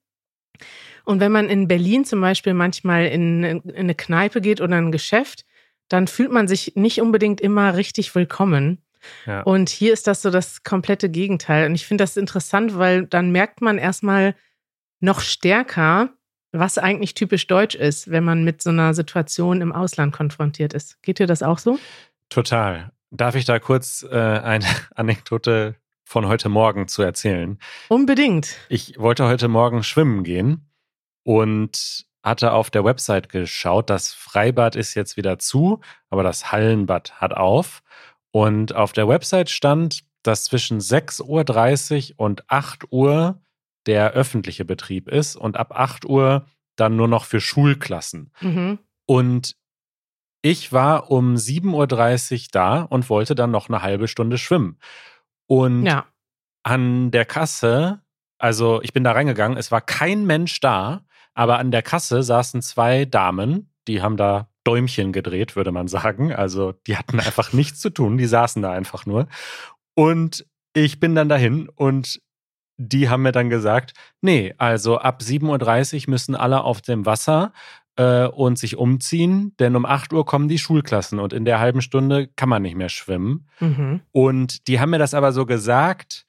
und 1.04 1.20
wenn 1.20 1.32
man 1.32 1.48
in 1.48 1.68
Berlin 1.68 2.04
zum 2.04 2.20
Beispiel 2.20 2.54
manchmal 2.54 3.06
in, 3.06 3.42
in 3.42 3.74
eine 3.74 3.94
Kneipe 3.94 4.40
geht 4.40 4.60
oder 4.60 4.76
ein 4.76 4.92
Geschäft, 4.92 5.44
dann 5.88 6.06
fühlt 6.06 6.30
man 6.30 6.48
sich 6.48 6.72
nicht 6.76 7.00
unbedingt 7.00 7.40
immer 7.40 7.76
richtig 7.76 8.14
willkommen. 8.14 8.82
Ja. 9.26 9.42
Und 9.42 9.68
hier 9.68 9.92
ist 9.92 10.06
das 10.06 10.22
so 10.22 10.30
das 10.30 10.62
komplette 10.62 11.08
Gegenteil. 11.08 11.66
Und 11.66 11.74
ich 11.74 11.86
finde 11.86 12.02
das 12.02 12.16
interessant, 12.16 12.78
weil 12.78 13.06
dann 13.06 13.30
merkt 13.30 13.60
man 13.60 13.78
erstmal 13.78 14.34
noch 15.00 15.20
stärker, 15.20 16.10
was 16.52 16.78
eigentlich 16.78 17.14
typisch 17.14 17.46
deutsch 17.46 17.74
ist, 17.74 18.10
wenn 18.10 18.24
man 18.24 18.44
mit 18.44 18.62
so 18.62 18.70
einer 18.70 18.94
Situation 18.94 19.60
im 19.60 19.72
Ausland 19.72 20.12
konfrontiert 20.12 20.74
ist. 20.74 21.02
Geht 21.02 21.18
dir 21.18 21.26
das 21.26 21.42
auch 21.42 21.58
so? 21.58 21.78
Total. 22.28 22.92
Darf 23.10 23.34
ich 23.34 23.44
da 23.44 23.58
kurz 23.58 24.06
äh, 24.10 24.16
eine 24.16 24.66
Anekdote 24.94 25.76
von 26.04 26.26
heute 26.26 26.48
Morgen 26.48 26.88
zu 26.88 27.02
erzählen? 27.02 27.58
Unbedingt. 27.88 28.56
Ich 28.68 28.98
wollte 28.98 29.26
heute 29.26 29.48
Morgen 29.48 29.82
schwimmen 29.82 30.24
gehen 30.24 30.70
und 31.24 32.06
hatte 32.22 32.52
auf 32.52 32.70
der 32.70 32.84
Website 32.84 33.28
geschaut, 33.28 33.90
das 33.90 34.12
Freibad 34.12 34.76
ist 34.76 34.94
jetzt 34.94 35.16
wieder 35.16 35.38
zu, 35.38 35.80
aber 36.08 36.22
das 36.22 36.52
Hallenbad 36.52 37.20
hat 37.20 37.34
auf. 37.34 37.82
Und 38.32 38.74
auf 38.74 38.92
der 38.92 39.08
Website 39.08 39.50
stand, 39.50 40.00
dass 40.22 40.44
zwischen 40.44 40.80
6.30 40.80 42.12
Uhr 42.12 42.20
und 42.20 42.50
8 42.50 42.90
Uhr 42.90 43.40
der 43.86 44.12
öffentliche 44.12 44.64
Betrieb 44.64 45.08
ist 45.08 45.36
und 45.36 45.56
ab 45.56 45.72
8 45.72 46.04
Uhr 46.04 46.46
dann 46.76 46.96
nur 46.96 47.08
noch 47.08 47.24
für 47.24 47.40
Schulklassen. 47.40 48.32
Mhm. 48.40 48.78
Und 49.06 49.56
ich 50.42 50.72
war 50.72 51.10
um 51.10 51.34
7.30 51.34 52.32
Uhr 52.32 52.48
da 52.52 52.82
und 52.82 53.10
wollte 53.10 53.34
dann 53.34 53.50
noch 53.50 53.68
eine 53.68 53.82
halbe 53.82 54.08
Stunde 54.08 54.38
schwimmen. 54.38 54.78
Und 55.46 55.84
Ja. 55.84 56.06
an 56.62 57.10
der 57.10 57.24
Kasse, 57.24 58.00
also 58.38 58.80
ich 58.82 58.92
bin 58.92 59.04
da 59.04 59.12
reingegangen, 59.12 59.58
es 59.58 59.70
war 59.70 59.80
kein 59.80 60.24
Mensch 60.24 60.60
da, 60.60 61.04
aber 61.34 61.58
an 61.58 61.70
der 61.70 61.82
Kasse 61.82 62.22
saßen 62.22 62.62
zwei 62.62 63.04
Damen, 63.04 63.72
die 63.88 64.02
haben 64.02 64.16
da 64.16 64.48
Däumchen 64.64 65.12
gedreht, 65.12 65.56
würde 65.56 65.72
man 65.72 65.88
sagen. 65.88 66.32
Also 66.32 66.72
die 66.86 66.96
hatten 66.96 67.20
einfach 67.20 67.52
nichts 67.52 67.80
zu 67.80 67.90
tun, 67.90 68.16
die 68.16 68.26
saßen 68.26 68.62
da 68.62 68.72
einfach 68.72 69.06
nur. 69.06 69.28
Und 69.94 70.46
ich 70.74 71.00
bin 71.00 71.14
dann 71.14 71.28
dahin 71.28 71.68
und 71.68 72.20
die 72.78 73.08
haben 73.08 73.22
mir 73.22 73.32
dann 73.32 73.50
gesagt, 73.50 73.92
nee, 74.20 74.54
also 74.58 74.98
ab 74.98 75.20
7.30 75.22 76.06
Uhr 76.06 76.10
müssen 76.10 76.34
alle 76.34 76.64
auf 76.64 76.80
dem 76.80 77.06
Wasser 77.06 77.52
äh, 77.96 78.26
und 78.26 78.58
sich 78.58 78.76
umziehen, 78.76 79.54
denn 79.58 79.76
um 79.76 79.84
8 79.84 80.12
Uhr 80.12 80.24
kommen 80.24 80.48
die 80.48 80.58
Schulklassen 80.58 81.18
und 81.18 81.32
in 81.32 81.44
der 81.44 81.60
halben 81.60 81.82
Stunde 81.82 82.28
kann 82.28 82.48
man 82.48 82.62
nicht 82.62 82.76
mehr 82.76 82.88
schwimmen. 82.88 83.48
Mhm. 83.60 84.00
Und 84.10 84.66
die 84.68 84.80
haben 84.80 84.90
mir 84.90 84.98
das 84.98 85.14
aber 85.14 85.32
so 85.32 85.46
gesagt. 85.46 86.26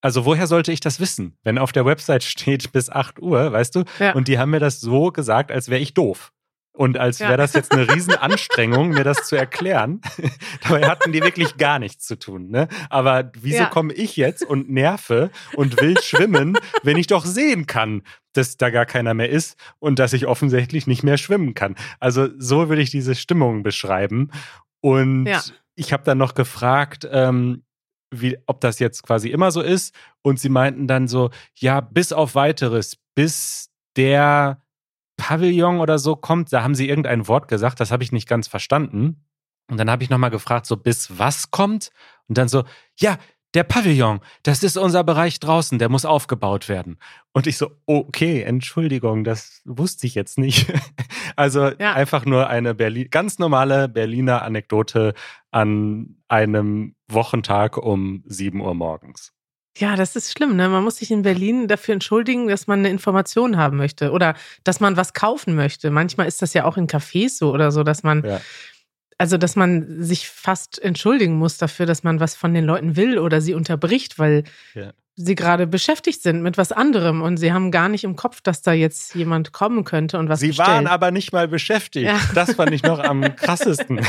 Also 0.00 0.24
woher 0.24 0.46
sollte 0.46 0.72
ich 0.72 0.80
das 0.80 1.00
wissen, 1.00 1.36
wenn 1.42 1.58
auf 1.58 1.72
der 1.72 1.84
Website 1.84 2.24
steht 2.24 2.72
bis 2.72 2.90
8 2.90 3.20
Uhr, 3.20 3.52
weißt 3.52 3.76
du? 3.76 3.84
Ja. 3.98 4.14
Und 4.14 4.28
die 4.28 4.38
haben 4.38 4.50
mir 4.50 4.60
das 4.60 4.80
so 4.80 5.12
gesagt, 5.12 5.52
als 5.52 5.68
wäre 5.68 5.80
ich 5.80 5.94
doof. 5.94 6.32
Und 6.78 6.96
als 6.96 7.18
Ja. 7.18 7.26
wäre 7.28 7.38
das 7.38 7.54
jetzt 7.54 7.72
eine 7.72 7.88
Riesenanstrengung, 7.94 8.90
mir 8.90 9.02
das 9.02 9.26
zu 9.26 9.34
erklären. 9.34 10.00
Dabei 10.62 10.86
hatten 10.88 11.10
die 11.10 11.20
wirklich 11.22 11.56
gar 11.56 11.80
nichts 11.80 12.06
zu 12.06 12.16
tun. 12.16 12.50
Ne? 12.50 12.68
Aber 12.88 13.32
wieso 13.36 13.64
Ja. 13.64 13.66
komme 13.66 13.92
ich 13.92 14.16
jetzt 14.16 14.44
und 14.44 14.70
nerve 14.70 15.30
und 15.56 15.80
will 15.80 16.00
schwimmen, 16.00 16.56
wenn 16.84 16.96
ich 16.96 17.08
doch 17.08 17.24
sehen 17.26 17.66
kann, 17.66 18.02
dass 18.32 18.56
da 18.58 18.70
gar 18.70 18.86
keiner 18.86 19.12
mehr 19.12 19.28
ist 19.28 19.58
und 19.80 19.98
dass 19.98 20.12
ich 20.12 20.26
offensichtlich 20.28 20.86
nicht 20.86 21.02
mehr 21.02 21.16
schwimmen 21.18 21.54
kann? 21.54 21.74
Also 21.98 22.28
so 22.38 22.68
würde 22.68 22.82
ich 22.82 22.90
diese 22.90 23.16
Stimmung 23.16 23.64
beschreiben. 23.64 24.30
Und 24.80 25.26
Ja. 25.26 25.42
ich 25.74 25.92
habe 25.92 26.04
dann 26.04 26.18
noch 26.18 26.34
gefragt, 26.34 27.08
ähm, 27.10 27.64
wie, 28.14 28.38
ob 28.46 28.60
das 28.60 28.78
jetzt 28.78 29.02
quasi 29.02 29.30
immer 29.30 29.50
so 29.50 29.62
ist. 29.62 29.94
Und 30.22 30.38
sie 30.38 30.48
meinten 30.48 30.86
dann 30.86 31.08
so, 31.08 31.30
ja, 31.56 31.80
bis 31.80 32.12
auf 32.12 32.36
weiteres, 32.36 32.96
bis 33.16 33.68
der 33.96 34.62
Pavillon 35.18 35.80
oder 35.80 35.98
so 35.98 36.16
kommt, 36.16 36.50
da 36.54 36.62
haben 36.62 36.74
sie 36.74 36.88
irgendein 36.88 37.28
Wort 37.28 37.48
gesagt, 37.48 37.80
das 37.80 37.90
habe 37.90 38.02
ich 38.02 38.12
nicht 38.12 38.26
ganz 38.26 38.48
verstanden. 38.48 39.26
Und 39.70 39.76
dann 39.76 39.90
habe 39.90 40.02
ich 40.02 40.08
nochmal 40.08 40.30
gefragt, 40.30 40.64
so 40.64 40.78
bis 40.78 41.18
was 41.18 41.50
kommt? 41.50 41.90
Und 42.28 42.38
dann 42.38 42.48
so, 42.48 42.64
ja, 42.98 43.18
der 43.54 43.64
Pavillon, 43.64 44.20
das 44.42 44.62
ist 44.62 44.76
unser 44.78 45.04
Bereich 45.04 45.40
draußen, 45.40 45.78
der 45.78 45.88
muss 45.88 46.04
aufgebaut 46.04 46.68
werden. 46.68 46.98
Und 47.32 47.46
ich 47.46 47.56
so, 47.58 47.70
okay, 47.86 48.42
Entschuldigung, 48.42 49.24
das 49.24 49.62
wusste 49.66 50.06
ich 50.06 50.14
jetzt 50.14 50.38
nicht. 50.38 50.72
Also 51.36 51.70
Ja. 51.78 51.92
einfach 51.92 52.24
nur 52.24 52.48
eine 52.48 52.74
Berlin, 52.74 53.08
ganz 53.10 53.38
normale 53.38 53.88
Berliner 53.88 54.42
Anekdote 54.42 55.14
an 55.52 56.16
einem 56.26 56.96
Wochentag 57.06 57.76
um 57.76 58.24
7 58.26 58.60
Uhr 58.60 58.74
morgens. 58.74 59.32
Ja, 59.78 59.94
das 59.96 60.16
ist 60.16 60.32
schlimm, 60.32 60.56
ne? 60.56 60.68
Man 60.68 60.82
muss 60.82 60.96
sich 60.96 61.10
in 61.10 61.22
Berlin 61.22 61.68
dafür 61.68 61.94
entschuldigen, 61.94 62.48
dass 62.48 62.66
man 62.66 62.80
eine 62.80 62.90
Information 62.90 63.56
haben 63.56 63.76
möchte 63.76 64.10
oder 64.10 64.34
dass 64.64 64.80
man 64.80 64.96
was 64.96 65.12
kaufen 65.14 65.54
möchte. 65.54 65.90
Manchmal 65.90 66.26
ist 66.26 66.42
das 66.42 66.52
ja 66.54 66.64
auch 66.64 66.76
in 66.76 66.86
Cafés 66.88 67.38
so 67.38 67.52
oder 67.52 67.70
so, 67.70 67.82
dass 67.84 68.02
man, 68.02 68.24
Ja. 68.24 68.40
also 69.18 69.36
dass 69.38 69.54
man 69.56 70.02
sich 70.02 70.28
fast 70.28 70.80
entschuldigen 70.82 71.34
muss 71.36 71.58
dafür, 71.58 71.86
dass 71.86 72.02
man 72.02 72.18
was 72.18 72.34
von 72.34 72.54
den 72.54 72.64
Leuten 72.64 72.96
will 72.96 73.18
oder 73.18 73.40
sie 73.40 73.54
unterbricht, 73.54 74.18
weil 74.18 74.44
Ja. 74.74 74.92
sie 75.14 75.34
gerade 75.36 75.66
beschäftigt 75.66 76.22
sind 76.22 76.42
mit 76.42 76.58
was 76.58 76.72
anderem 76.72 77.22
und 77.22 77.36
sie 77.36 77.52
haben 77.52 77.70
gar 77.70 77.88
nicht 77.88 78.04
im 78.04 78.16
Kopf, 78.16 78.40
dass 78.40 78.62
da 78.62 78.72
jetzt 78.72 79.14
jemand 79.14 79.52
kommen 79.52 79.84
könnte 79.84 80.18
und 80.18 80.28
was 80.28 80.40
Sie 80.40 80.48
bestellt. 80.48 80.68
waren 80.68 80.86
aber 80.88 81.10
nicht 81.12 81.32
mal 81.32 81.46
beschäftigt. 81.46 82.06
Ja. 82.06 82.18
Das 82.34 82.54
fand 82.54 82.72
ich 82.72 82.82
noch 82.82 82.98
am 82.98 83.20
krassesten. 83.36 84.00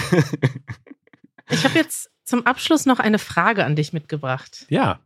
Ich 1.49 1.63
habe 1.63 1.75
jetzt 1.77 2.09
zum 2.23 2.45
Abschluss 2.45 2.85
noch 2.85 2.99
eine 2.99 3.19
Frage 3.19 3.65
an 3.65 3.75
dich 3.75 3.93
mitgebracht. 3.93 4.65
ja, 4.69 4.99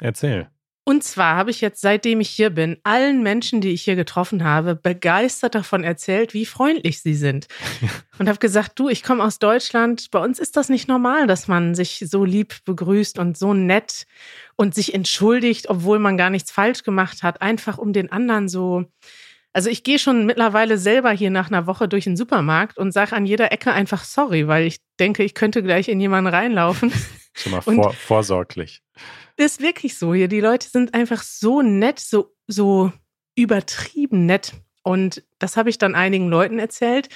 erzähl. 0.00 0.48
Und 0.88 1.04
zwar 1.04 1.36
habe 1.36 1.50
ich 1.50 1.60
jetzt, 1.60 1.82
seitdem 1.82 2.18
ich 2.18 2.30
hier 2.30 2.48
bin, 2.48 2.78
allen 2.82 3.22
Menschen, 3.22 3.60
die 3.60 3.72
ich 3.72 3.82
hier 3.82 3.94
getroffen 3.94 4.42
habe, 4.42 4.74
begeistert 4.74 5.54
davon 5.54 5.84
erzählt, 5.84 6.32
wie 6.32 6.46
freundlich 6.46 7.02
sie 7.02 7.12
sind. 7.12 7.46
Und 8.18 8.26
habe 8.26 8.38
gesagt, 8.38 8.78
du, 8.78 8.88
ich 8.88 9.02
komme 9.02 9.22
aus 9.22 9.38
Deutschland. 9.38 10.10
Bei 10.10 10.18
uns 10.18 10.38
ist 10.38 10.56
das 10.56 10.70
nicht 10.70 10.88
normal, 10.88 11.26
dass 11.26 11.46
man 11.46 11.74
sich 11.74 12.02
so 12.08 12.24
lieb 12.24 12.64
begrüßt 12.64 13.18
und 13.18 13.36
so 13.36 13.52
nett 13.52 14.06
und 14.56 14.74
sich 14.74 14.94
entschuldigt, 14.94 15.68
obwohl 15.68 15.98
man 15.98 16.16
gar 16.16 16.30
nichts 16.30 16.50
falsch 16.50 16.84
gemacht 16.84 17.22
hat, 17.22 17.42
einfach 17.42 17.76
um 17.76 17.92
den 17.92 18.10
anderen 18.10 18.48
so. 18.48 18.86
Also 19.52 19.68
ich 19.68 19.84
gehe 19.84 19.98
schon 19.98 20.24
mittlerweile 20.24 20.78
selber 20.78 21.10
hier 21.10 21.30
nach 21.30 21.48
einer 21.48 21.66
Woche 21.66 21.86
durch 21.86 22.04
den 22.04 22.16
Supermarkt 22.16 22.78
und 22.78 22.92
sage 22.92 23.14
an 23.14 23.26
jeder 23.26 23.52
Ecke 23.52 23.72
einfach 23.72 24.04
sorry, 24.04 24.48
weil 24.48 24.66
ich 24.66 24.78
denke, 24.98 25.22
ich 25.22 25.34
könnte 25.34 25.62
gleich 25.62 25.88
in 25.88 26.00
jemanden 26.00 26.32
reinlaufen. 26.32 26.90
Schon 27.34 27.52
mal 27.52 27.60
vor, 27.60 27.92
vorsorglich. 27.92 28.80
Ist 29.38 29.60
wirklich 29.60 29.96
so 29.96 30.14
hier. 30.14 30.28
Die 30.28 30.40
Leute 30.40 30.68
sind 30.68 30.94
einfach 30.94 31.22
so 31.22 31.62
nett, 31.62 31.98
so, 31.98 32.34
so 32.46 32.92
übertrieben 33.36 34.26
nett. 34.26 34.52
Und 34.82 35.22
das 35.38 35.56
habe 35.56 35.70
ich 35.70 35.78
dann 35.78 35.94
einigen 35.94 36.28
Leuten 36.28 36.58
erzählt. 36.58 37.08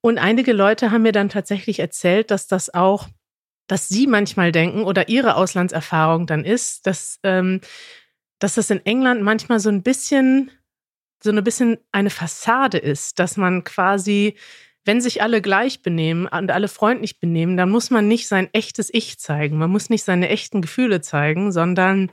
Und 0.00 0.18
einige 0.18 0.52
Leute 0.52 0.90
haben 0.90 1.02
mir 1.02 1.12
dann 1.12 1.28
tatsächlich 1.28 1.78
erzählt, 1.78 2.30
dass 2.30 2.46
das 2.46 2.74
auch, 2.74 3.08
dass 3.68 3.88
sie 3.88 4.06
manchmal 4.06 4.52
denken 4.52 4.84
oder 4.84 5.08
ihre 5.08 5.36
Auslandserfahrung 5.36 6.26
dann 6.26 6.44
ist, 6.44 6.86
dass, 6.86 7.20
ähm, 7.22 7.60
dass 8.38 8.54
das 8.54 8.68
in 8.70 8.84
England 8.84 9.22
manchmal 9.22 9.60
so 9.60 9.70
ein 9.70 9.82
bisschen, 9.82 10.50
so 11.22 11.30
ein 11.30 11.42
bisschen 11.44 11.78
eine 11.92 12.10
Fassade 12.10 12.78
ist, 12.78 13.18
dass 13.18 13.36
man 13.36 13.64
quasi 13.64 14.36
wenn 14.84 15.00
sich 15.00 15.22
alle 15.22 15.40
gleich 15.40 15.82
benehmen 15.82 16.26
und 16.26 16.50
alle 16.50 16.68
freundlich 16.68 17.18
benehmen, 17.18 17.56
dann 17.56 17.70
muss 17.70 17.90
man 17.90 18.06
nicht 18.06 18.28
sein 18.28 18.48
echtes 18.52 18.92
Ich 18.92 19.18
zeigen. 19.18 19.58
Man 19.58 19.70
muss 19.70 19.88
nicht 19.88 20.04
seine 20.04 20.28
echten 20.28 20.60
Gefühle 20.60 21.00
zeigen, 21.00 21.52
sondern 21.52 22.10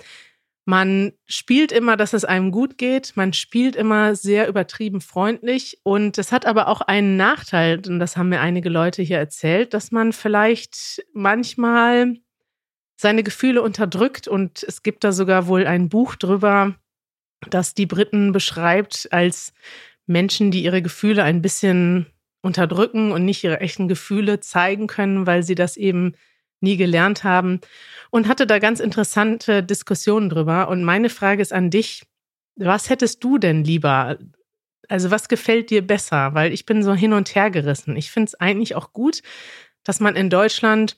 man 0.66 1.12
spielt 1.26 1.72
immer, 1.72 1.98
dass 1.98 2.14
es 2.14 2.24
einem 2.24 2.52
gut 2.52 2.78
geht. 2.78 3.14
Man 3.16 3.34
spielt 3.34 3.76
immer 3.76 4.16
sehr 4.16 4.48
übertrieben 4.48 5.02
freundlich. 5.02 5.80
Und 5.84 6.18
es 6.18 6.32
hat 6.32 6.46
aber 6.46 6.68
auch 6.68 6.82
einen 6.82 7.18
Nachteil, 7.18 7.82
und 7.88 8.00
das 8.00 8.16
haben 8.16 8.30
mir 8.30 8.40
einige 8.40 8.70
Leute 8.70 9.02
hier 9.02 9.18
erzählt, 9.18 9.74
dass 9.74 9.92
man 9.92 10.14
vielleicht 10.14 11.04
manchmal 11.14 12.16
seine 12.96 13.24
Gefühle 13.24 13.62
unterdrückt. 13.62 14.28
Und 14.28 14.64
es 14.64 14.84
gibt 14.84 15.04
da 15.04 15.12
sogar 15.12 15.48
wohl 15.48 15.66
ein 15.66 15.90
Buch 15.90 16.16
drüber, 16.16 16.76
das 17.50 17.74
die 17.74 17.88
Briten 17.88 18.32
beschreibt 18.32 19.10
als 19.12 19.54
Menschen, 20.06 20.52
die 20.52 20.64
ihre 20.64 20.82
Gefühle 20.82 21.24
ein 21.24 21.42
bisschen 21.42 22.06
unterdrücken 22.42 23.12
und 23.12 23.26
nicht 23.26 23.44
ihre 23.44 23.60
echten 23.60 23.88
Gefühle 23.88 24.40
zeigen 24.40 24.88
können, 24.88 25.28
weil 25.28 25.44
sie 25.44 25.56
das 25.56 25.78
eben 25.78 26.14
nie 26.62 26.78
gelernt 26.78 27.24
haben 27.24 27.60
und 28.12 28.28
hatte 28.28 28.46
da 28.48 28.60
ganz 28.60 28.80
interessante 28.80 29.64
Diskussionen 29.64 30.30
drüber. 30.30 30.68
Und 30.70 30.84
meine 30.84 31.10
Frage 31.10 31.42
ist 31.42 31.54
an 31.54 31.70
dich, 31.70 32.04
was 32.56 32.90
hättest 32.90 33.24
du 33.24 33.38
denn 33.38 33.64
lieber? 33.64 34.18
Also 34.88 35.10
was 35.10 35.28
gefällt 35.28 35.70
dir 35.70 35.86
besser? 35.86 36.34
Weil 36.34 36.54
ich 36.54 36.66
bin 36.66 36.84
so 36.84 36.94
hin 36.94 37.14
und 37.14 37.34
her 37.34 37.50
gerissen. 37.50 37.96
Ich 37.96 38.12
finde 38.12 38.28
es 38.28 38.36
eigentlich 38.36 38.76
auch 38.76 38.94
gut, 38.94 39.22
dass 39.84 40.00
man 40.00 40.16
in 40.16 40.30
Deutschland 40.30 40.98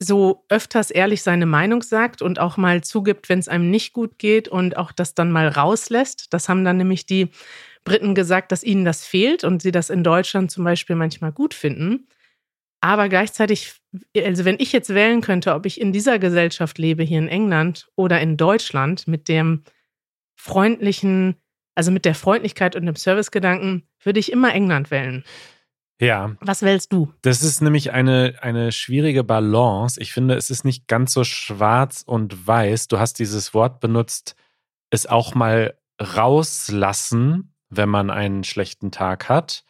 so 0.00 0.44
öfters 0.48 0.90
ehrlich 0.90 1.22
seine 1.22 1.46
Meinung 1.46 1.82
sagt 1.82 2.22
und 2.22 2.38
auch 2.38 2.56
mal 2.56 2.84
zugibt, 2.84 3.28
wenn 3.28 3.40
es 3.40 3.48
einem 3.48 3.70
nicht 3.70 3.92
gut 3.92 4.18
geht 4.18 4.46
und 4.46 4.76
auch 4.76 4.92
das 4.92 5.14
dann 5.14 5.32
mal 5.32 5.48
rauslässt. 5.48 6.32
Das 6.32 6.48
haben 6.48 6.64
dann 6.64 6.76
nämlich 6.76 7.04
die 7.06 7.30
Briten 7.84 8.14
gesagt, 8.14 8.52
dass 8.52 8.62
ihnen 8.64 8.84
das 8.84 9.04
fehlt 9.04 9.44
und 9.44 9.62
sie 9.62 9.70
das 9.72 9.90
in 9.90 10.04
Deutschland 10.04 10.50
zum 10.50 10.64
Beispiel 10.64 10.96
manchmal 10.96 11.32
gut 11.32 11.54
finden. 11.54 12.08
Aber 12.80 13.08
gleichzeitig, 13.08 13.74
also 14.16 14.44
wenn 14.44 14.56
ich 14.58 14.72
jetzt 14.72 14.90
wählen 14.94 15.20
könnte, 15.20 15.54
ob 15.54 15.66
ich 15.66 15.80
in 15.80 15.92
dieser 15.92 16.18
Gesellschaft 16.18 16.78
lebe, 16.78 17.02
hier 17.02 17.18
in 17.18 17.28
England 17.28 17.88
oder 17.96 18.20
in 18.20 18.36
Deutschland, 18.36 19.08
mit 19.08 19.28
dem 19.28 19.64
freundlichen, 20.36 21.36
also 21.74 21.90
mit 21.90 22.04
der 22.04 22.14
Freundlichkeit 22.14 22.76
und 22.76 22.86
dem 22.86 22.94
Servicegedanken, 22.94 23.88
würde 24.02 24.20
ich 24.20 24.30
immer 24.30 24.54
England 24.54 24.90
wählen. 24.90 25.24
Ja, 26.00 26.36
Was 26.40 26.62
wählst 26.62 26.92
du? 26.92 27.12
das 27.22 27.42
ist 27.42 27.60
nämlich 27.60 27.90
eine, 27.90 28.34
eine 28.40 28.70
schwierige 28.70 29.24
Balance. 29.24 30.00
Ich 30.00 30.12
finde, 30.12 30.36
es 30.36 30.48
ist 30.48 30.64
nicht 30.64 30.86
ganz 30.86 31.12
so 31.12 31.24
schwarz 31.24 32.04
und 32.06 32.46
weiß. 32.46 32.86
Du 32.86 33.00
hast 33.00 33.18
dieses 33.18 33.52
Wort 33.52 33.80
benutzt, 33.80 34.36
es 34.90 35.06
auch 35.06 35.34
mal 35.34 35.76
rauslassen, 36.00 37.52
wenn 37.70 37.88
man 37.88 38.10
einen 38.10 38.44
schlechten 38.44 38.90
Tag 38.90 39.28
hat. 39.28 39.64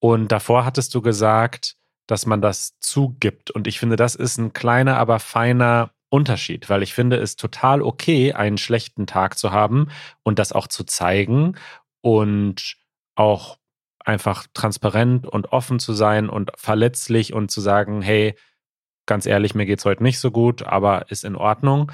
Und 0.00 0.32
davor 0.32 0.64
hattest 0.64 0.94
du 0.94 1.02
gesagt, 1.02 1.76
dass 2.06 2.26
man 2.26 2.40
das 2.40 2.78
zugibt. 2.80 3.50
Und 3.50 3.66
ich 3.66 3.78
finde, 3.78 3.96
das 3.96 4.14
ist 4.14 4.38
ein 4.38 4.52
kleiner, 4.52 4.96
aber 4.96 5.18
feiner 5.18 5.90
Unterschied, 6.10 6.70
weil 6.70 6.82
ich 6.82 6.94
finde 6.94 7.16
es 7.16 7.36
total 7.36 7.82
okay, 7.82 8.32
einen 8.32 8.58
schlechten 8.58 9.06
Tag 9.06 9.36
zu 9.36 9.52
haben 9.52 9.90
und 10.22 10.38
das 10.38 10.52
auch 10.52 10.66
zu 10.66 10.84
zeigen 10.84 11.56
und 12.00 12.76
auch 13.14 13.58
einfach 14.04 14.46
transparent 14.54 15.26
und 15.26 15.52
offen 15.52 15.78
zu 15.78 15.92
sein 15.92 16.30
und 16.30 16.50
verletzlich 16.56 17.34
und 17.34 17.50
zu 17.50 17.60
sagen, 17.60 18.00
hey, 18.00 18.34
ganz 19.04 19.26
ehrlich, 19.26 19.54
mir 19.54 19.66
geht's 19.66 19.84
heute 19.84 20.02
nicht 20.02 20.18
so 20.18 20.30
gut, 20.30 20.62
aber 20.62 21.10
ist 21.10 21.24
in 21.24 21.36
Ordnung. 21.36 21.92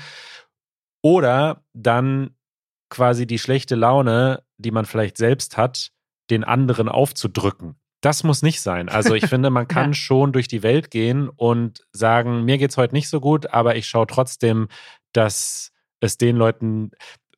Oder 1.03 1.65
dann 1.73 2.37
quasi 2.89 3.27
die 3.27 3.41
schlechte 3.41 3.75
Laune, 3.75 4.45
die 4.59 4.71
man 4.71 4.85
vielleicht 4.85 5.17
selbst 5.17 5.57
hat, 5.57 5.91
den 6.31 6.45
anderen 6.45 6.89
aufzudrücken. 6.89 7.77
Das 8.01 8.23
muss 8.23 8.43
nicht 8.43 8.61
sein. 8.61 8.89
Also 8.89 9.15
ich 9.15 9.27
finde, 9.27 9.51
man 9.51 9.67
kann 9.69 9.91
Ja. 9.91 9.95
schon 9.95 10.33
durch 10.33 10.49
die 10.49 10.63
Welt 10.63 10.91
gehen 10.91 11.29
und 11.29 11.85
sagen, 11.93 12.45
mir 12.45 12.59
geht's 12.59 12.77
heute 12.77 12.95
nicht 12.95 13.09
so 13.09 13.21
gut, 13.21 13.47
aber 13.53 13.77
ich 13.77 13.87
schaue 13.89 14.07
trotzdem, 14.07 14.69
dass 15.13 15.73
es 16.01 16.19
den 16.19 16.37
Leuten, 16.37 16.91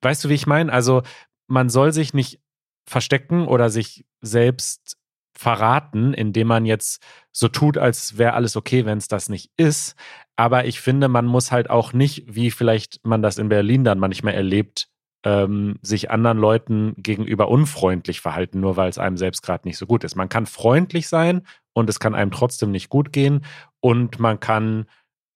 weißt 0.02 0.24
du, 0.24 0.28
wie 0.28 0.34
ich 0.34 0.46
meine? 0.46 0.72
Also 0.72 1.02
man 1.46 1.68
soll 1.68 1.92
sich 1.92 2.14
nicht 2.14 2.40
verstecken 2.88 3.46
oder 3.46 3.70
sich 3.70 4.04
selbst 4.20 4.96
verraten, 5.38 6.14
indem 6.14 6.48
man 6.48 6.64
jetzt 6.64 7.02
so 7.30 7.48
tut, 7.48 7.76
als 7.78 8.16
wäre 8.18 8.32
alles 8.32 8.56
okay, 8.56 8.86
wenn 8.86 8.98
es 8.98 9.06
das 9.08 9.28
nicht 9.28 9.50
ist. 9.56 9.94
Aber 10.34 10.64
ich 10.64 10.80
finde, 10.80 11.08
man 11.08 11.26
muss 11.26 11.52
halt 11.52 11.68
auch 11.70 11.92
nicht, 11.92 12.24
wie 12.26 12.50
vielleicht 12.50 13.04
man 13.04 13.22
das 13.22 13.38
in 13.38 13.48
Berlin 13.48 13.84
dann 13.84 13.98
manchmal 13.98 14.34
erlebt, 14.34 14.88
ähm, 15.24 15.78
sich 15.82 16.10
anderen 16.10 16.38
Leuten 16.38 16.94
gegenüber 16.98 17.48
unfreundlich 17.48 18.20
verhalten, 18.20 18.60
nur 18.60 18.76
weil 18.76 18.88
es 18.88 18.98
einem 18.98 19.16
selbst 19.16 19.42
gerade 19.42 19.66
nicht 19.66 19.78
so 19.78 19.86
gut 19.86 20.04
ist. 20.04 20.14
Man 20.14 20.28
kann 20.28 20.46
freundlich 20.46 21.08
sein 21.08 21.42
und 21.72 21.90
es 21.90 22.00
kann 22.00 22.14
einem 22.14 22.30
trotzdem 22.30 22.70
nicht 22.70 22.88
gut 22.88 23.12
gehen 23.12 23.44
und 23.80 24.18
man 24.18 24.40
kann 24.40 24.86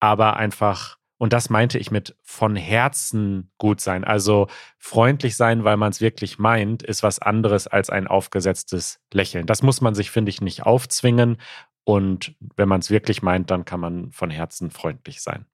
aber 0.01 0.37
einfach, 0.37 0.97
und 1.19 1.33
das 1.33 1.51
meinte 1.51 1.79
ich 1.79 1.91
mit 1.91 2.17
von 2.23 2.57
Herzen 2.57 3.51
gut 3.59 3.81
sein, 3.81 4.05
also 4.05 4.47
freundlich 4.79 5.37
sein, 5.37 5.65
weil 5.65 5.77
man 5.77 5.91
es 5.91 6.01
wirklich 6.01 6.39
meint, 6.39 6.83
ist 6.83 7.03
was 7.03 7.19
anderes 7.19 7.67
als 7.67 7.91
ein 7.91 8.07
aufgesetztes 8.07 9.01
Lächeln. 9.13 9.47
Das 9.47 9.63
muss 9.63 9.81
man 9.81 9.95
sich, 9.95 10.11
finde 10.11 10.31
ich, 10.31 10.41
nicht 10.41 10.65
aufzwingen 10.65 11.37
und 11.85 12.35
wenn 12.57 12.69
man 12.69 12.81
es 12.81 12.91
wirklich 12.91 13.23
meint, 13.23 13.51
dann 13.51 13.65
kann 13.65 13.81
man 13.81 14.13
von 14.13 14.31
Herzen 14.31 14.71
freundlich 14.71 15.21
sein. 15.21 15.47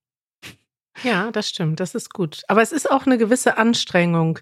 Ja, 1.03 1.31
das 1.31 1.49
stimmt, 1.49 1.81
das 1.81 1.95
ist 1.95 2.13
gut. 2.13 2.43
Aber 2.49 2.63
es 2.63 2.73
ist 2.73 2.91
auch 2.91 3.07
eine 3.07 3.19
gewisse 3.19 3.59
Anstrengung, 3.59 4.39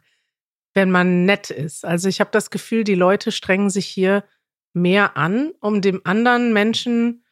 wenn 0.73 0.91
man 0.91 1.25
nett 1.25 1.51
ist. 1.51 1.85
Also 1.85 2.09
ich 2.09 2.21
habe 2.21 2.31
das 2.33 2.51
Gefühl, 2.51 2.85
die 2.85 2.95
Leute 2.95 3.33
strengen 3.33 3.71
sich 3.71 3.87
hier 3.87 4.25
mehr 4.73 5.17
an, 5.17 5.53
um 5.61 5.81
dem 5.81 6.01
anderen 6.05 6.53
Menschen 6.53 7.25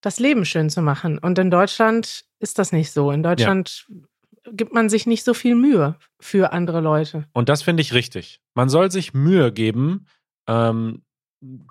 das 0.00 0.20
Leben 0.20 0.44
schön 0.44 0.70
zu 0.70 0.82
machen. 0.82 1.18
Und 1.18 1.38
in 1.38 1.50
Deutschland 1.50 2.24
ist 2.38 2.58
das 2.58 2.72
nicht 2.72 2.92
so. 2.92 3.10
In 3.10 3.22
Deutschland 3.22 3.86
gibt 4.52 4.72
man 4.72 4.88
sich 4.88 5.06
nicht 5.06 5.24
so 5.24 5.34
viel 5.34 5.54
Mühe 5.54 5.96
für 6.20 6.52
andere 6.52 6.80
Leute. 6.80 7.26
Und 7.32 7.48
das 7.48 7.62
finde 7.62 7.80
ich 7.80 7.94
richtig. 7.94 8.40
Man 8.54 8.68
soll 8.68 8.90
sich 8.90 9.14
Mühe 9.14 9.52
geben, 9.52 10.06
ähm, 10.46 11.02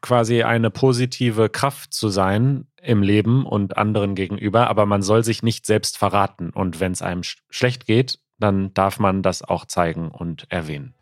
quasi 0.02 0.44
eine 0.44 0.70
positive 0.72 1.50
Kraft 1.50 1.94
zu 1.94 2.10
sein 2.10 2.68
im 2.84 3.02
Leben 3.02 3.46
und 3.46 3.78
anderen 3.78 4.16
gegenüber, 4.16 4.70
aber 4.70 4.86
man 4.86 5.02
soll 5.02 5.24
sich 5.24 5.44
nicht 5.44 5.66
selbst 5.66 5.98
verraten. 5.98 6.50
Und 6.50 6.80
wenn 6.80 6.92
es 6.92 7.02
einem 7.02 7.24
sch 7.24 7.38
schlecht 7.50 7.86
geht, 7.86 8.20
dann 8.40 8.74
darf 8.74 9.00
man 9.00 9.22
das 9.24 9.42
auch 9.42 9.66
zeigen 9.66 10.10
und 10.10 10.46
erwähnen. 10.50 10.94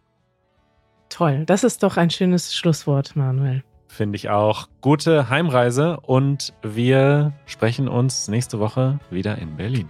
Toll, 1.10 1.44
das 1.46 1.63
ist 1.63 1.84
doch 1.84 1.98
ein 1.98 2.10
schönes 2.10 2.56
Schlusswort, 2.56 3.15
Manuel. 3.15 3.63
Finde 3.88 4.15
ich 4.15 4.30
auch. 4.30 4.70
Gute 4.80 5.30
Heimreise 5.30 6.00
und 6.00 6.54
wir 6.62 7.34
sprechen 7.46 7.89
uns 7.89 8.30
nächste 8.30 8.60
Woche 8.60 9.00
wieder 9.10 9.38
in 9.38 9.58
Berlin. 9.58 9.89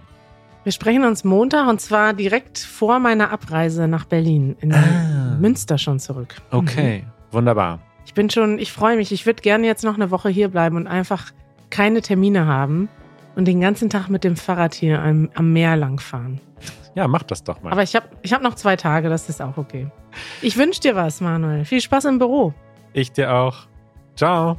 Wir 0.64 0.72
sprechen 0.72 1.04
uns 1.04 1.22
Montag 1.24 1.68
und 1.68 1.80
zwar 1.80 2.12
direkt 2.12 2.58
vor 2.58 2.98
meiner 2.98 3.30
Abreise 3.30 3.86
nach 3.86 4.04
Berlin, 4.04 4.56
in 4.60 4.72
Ah. 4.72 5.36
Münster 5.40 5.78
schon 5.78 5.98
zurück. 6.00 6.36
Okay, 6.50 7.04
wunderbar. 7.30 7.80
Ich 8.04 8.14
bin 8.14 8.30
schon, 8.30 8.58
ich 8.58 8.72
freue 8.72 8.96
mich. 8.96 9.12
Ich 9.12 9.26
würde 9.26 9.42
gerne 9.42 9.66
jetzt 9.66 9.84
noch 9.84 9.94
eine 9.94 10.10
Woche 10.10 10.28
hier 10.28 10.48
bleiben 10.48 10.76
und 10.76 10.86
einfach 10.88 11.32
keine 11.72 12.02
Termine 12.02 12.46
haben 12.46 12.88
und 13.34 13.48
den 13.48 13.60
ganzen 13.60 13.90
Tag 13.90 14.08
mit 14.08 14.22
dem 14.22 14.36
Fahrrad 14.36 14.74
hier 14.74 15.02
am, 15.02 15.30
am 15.34 15.52
Meer 15.52 15.76
langfahren. 15.76 16.40
Ja, 16.94 17.08
mach 17.08 17.22
das 17.22 17.42
doch 17.42 17.62
mal. 17.62 17.72
Aber 17.72 17.82
ich 17.82 17.96
habe 17.96 18.06
ich 18.20 18.32
hab 18.32 18.42
noch 18.42 18.54
zwei 18.54 18.76
Tage, 18.76 19.08
das 19.08 19.28
ist 19.28 19.40
auch 19.40 19.56
okay. 19.56 19.90
Ich 20.42 20.56
wünsche 20.56 20.80
dir 20.80 20.94
was, 20.94 21.20
Manuel. 21.20 21.64
Viel 21.64 21.80
Spaß 21.80 22.04
im 22.04 22.18
Büro. 22.18 22.52
ich 22.92 23.10
dir 23.10 23.34
auch. 23.34 23.66
Ciao. 24.14 24.58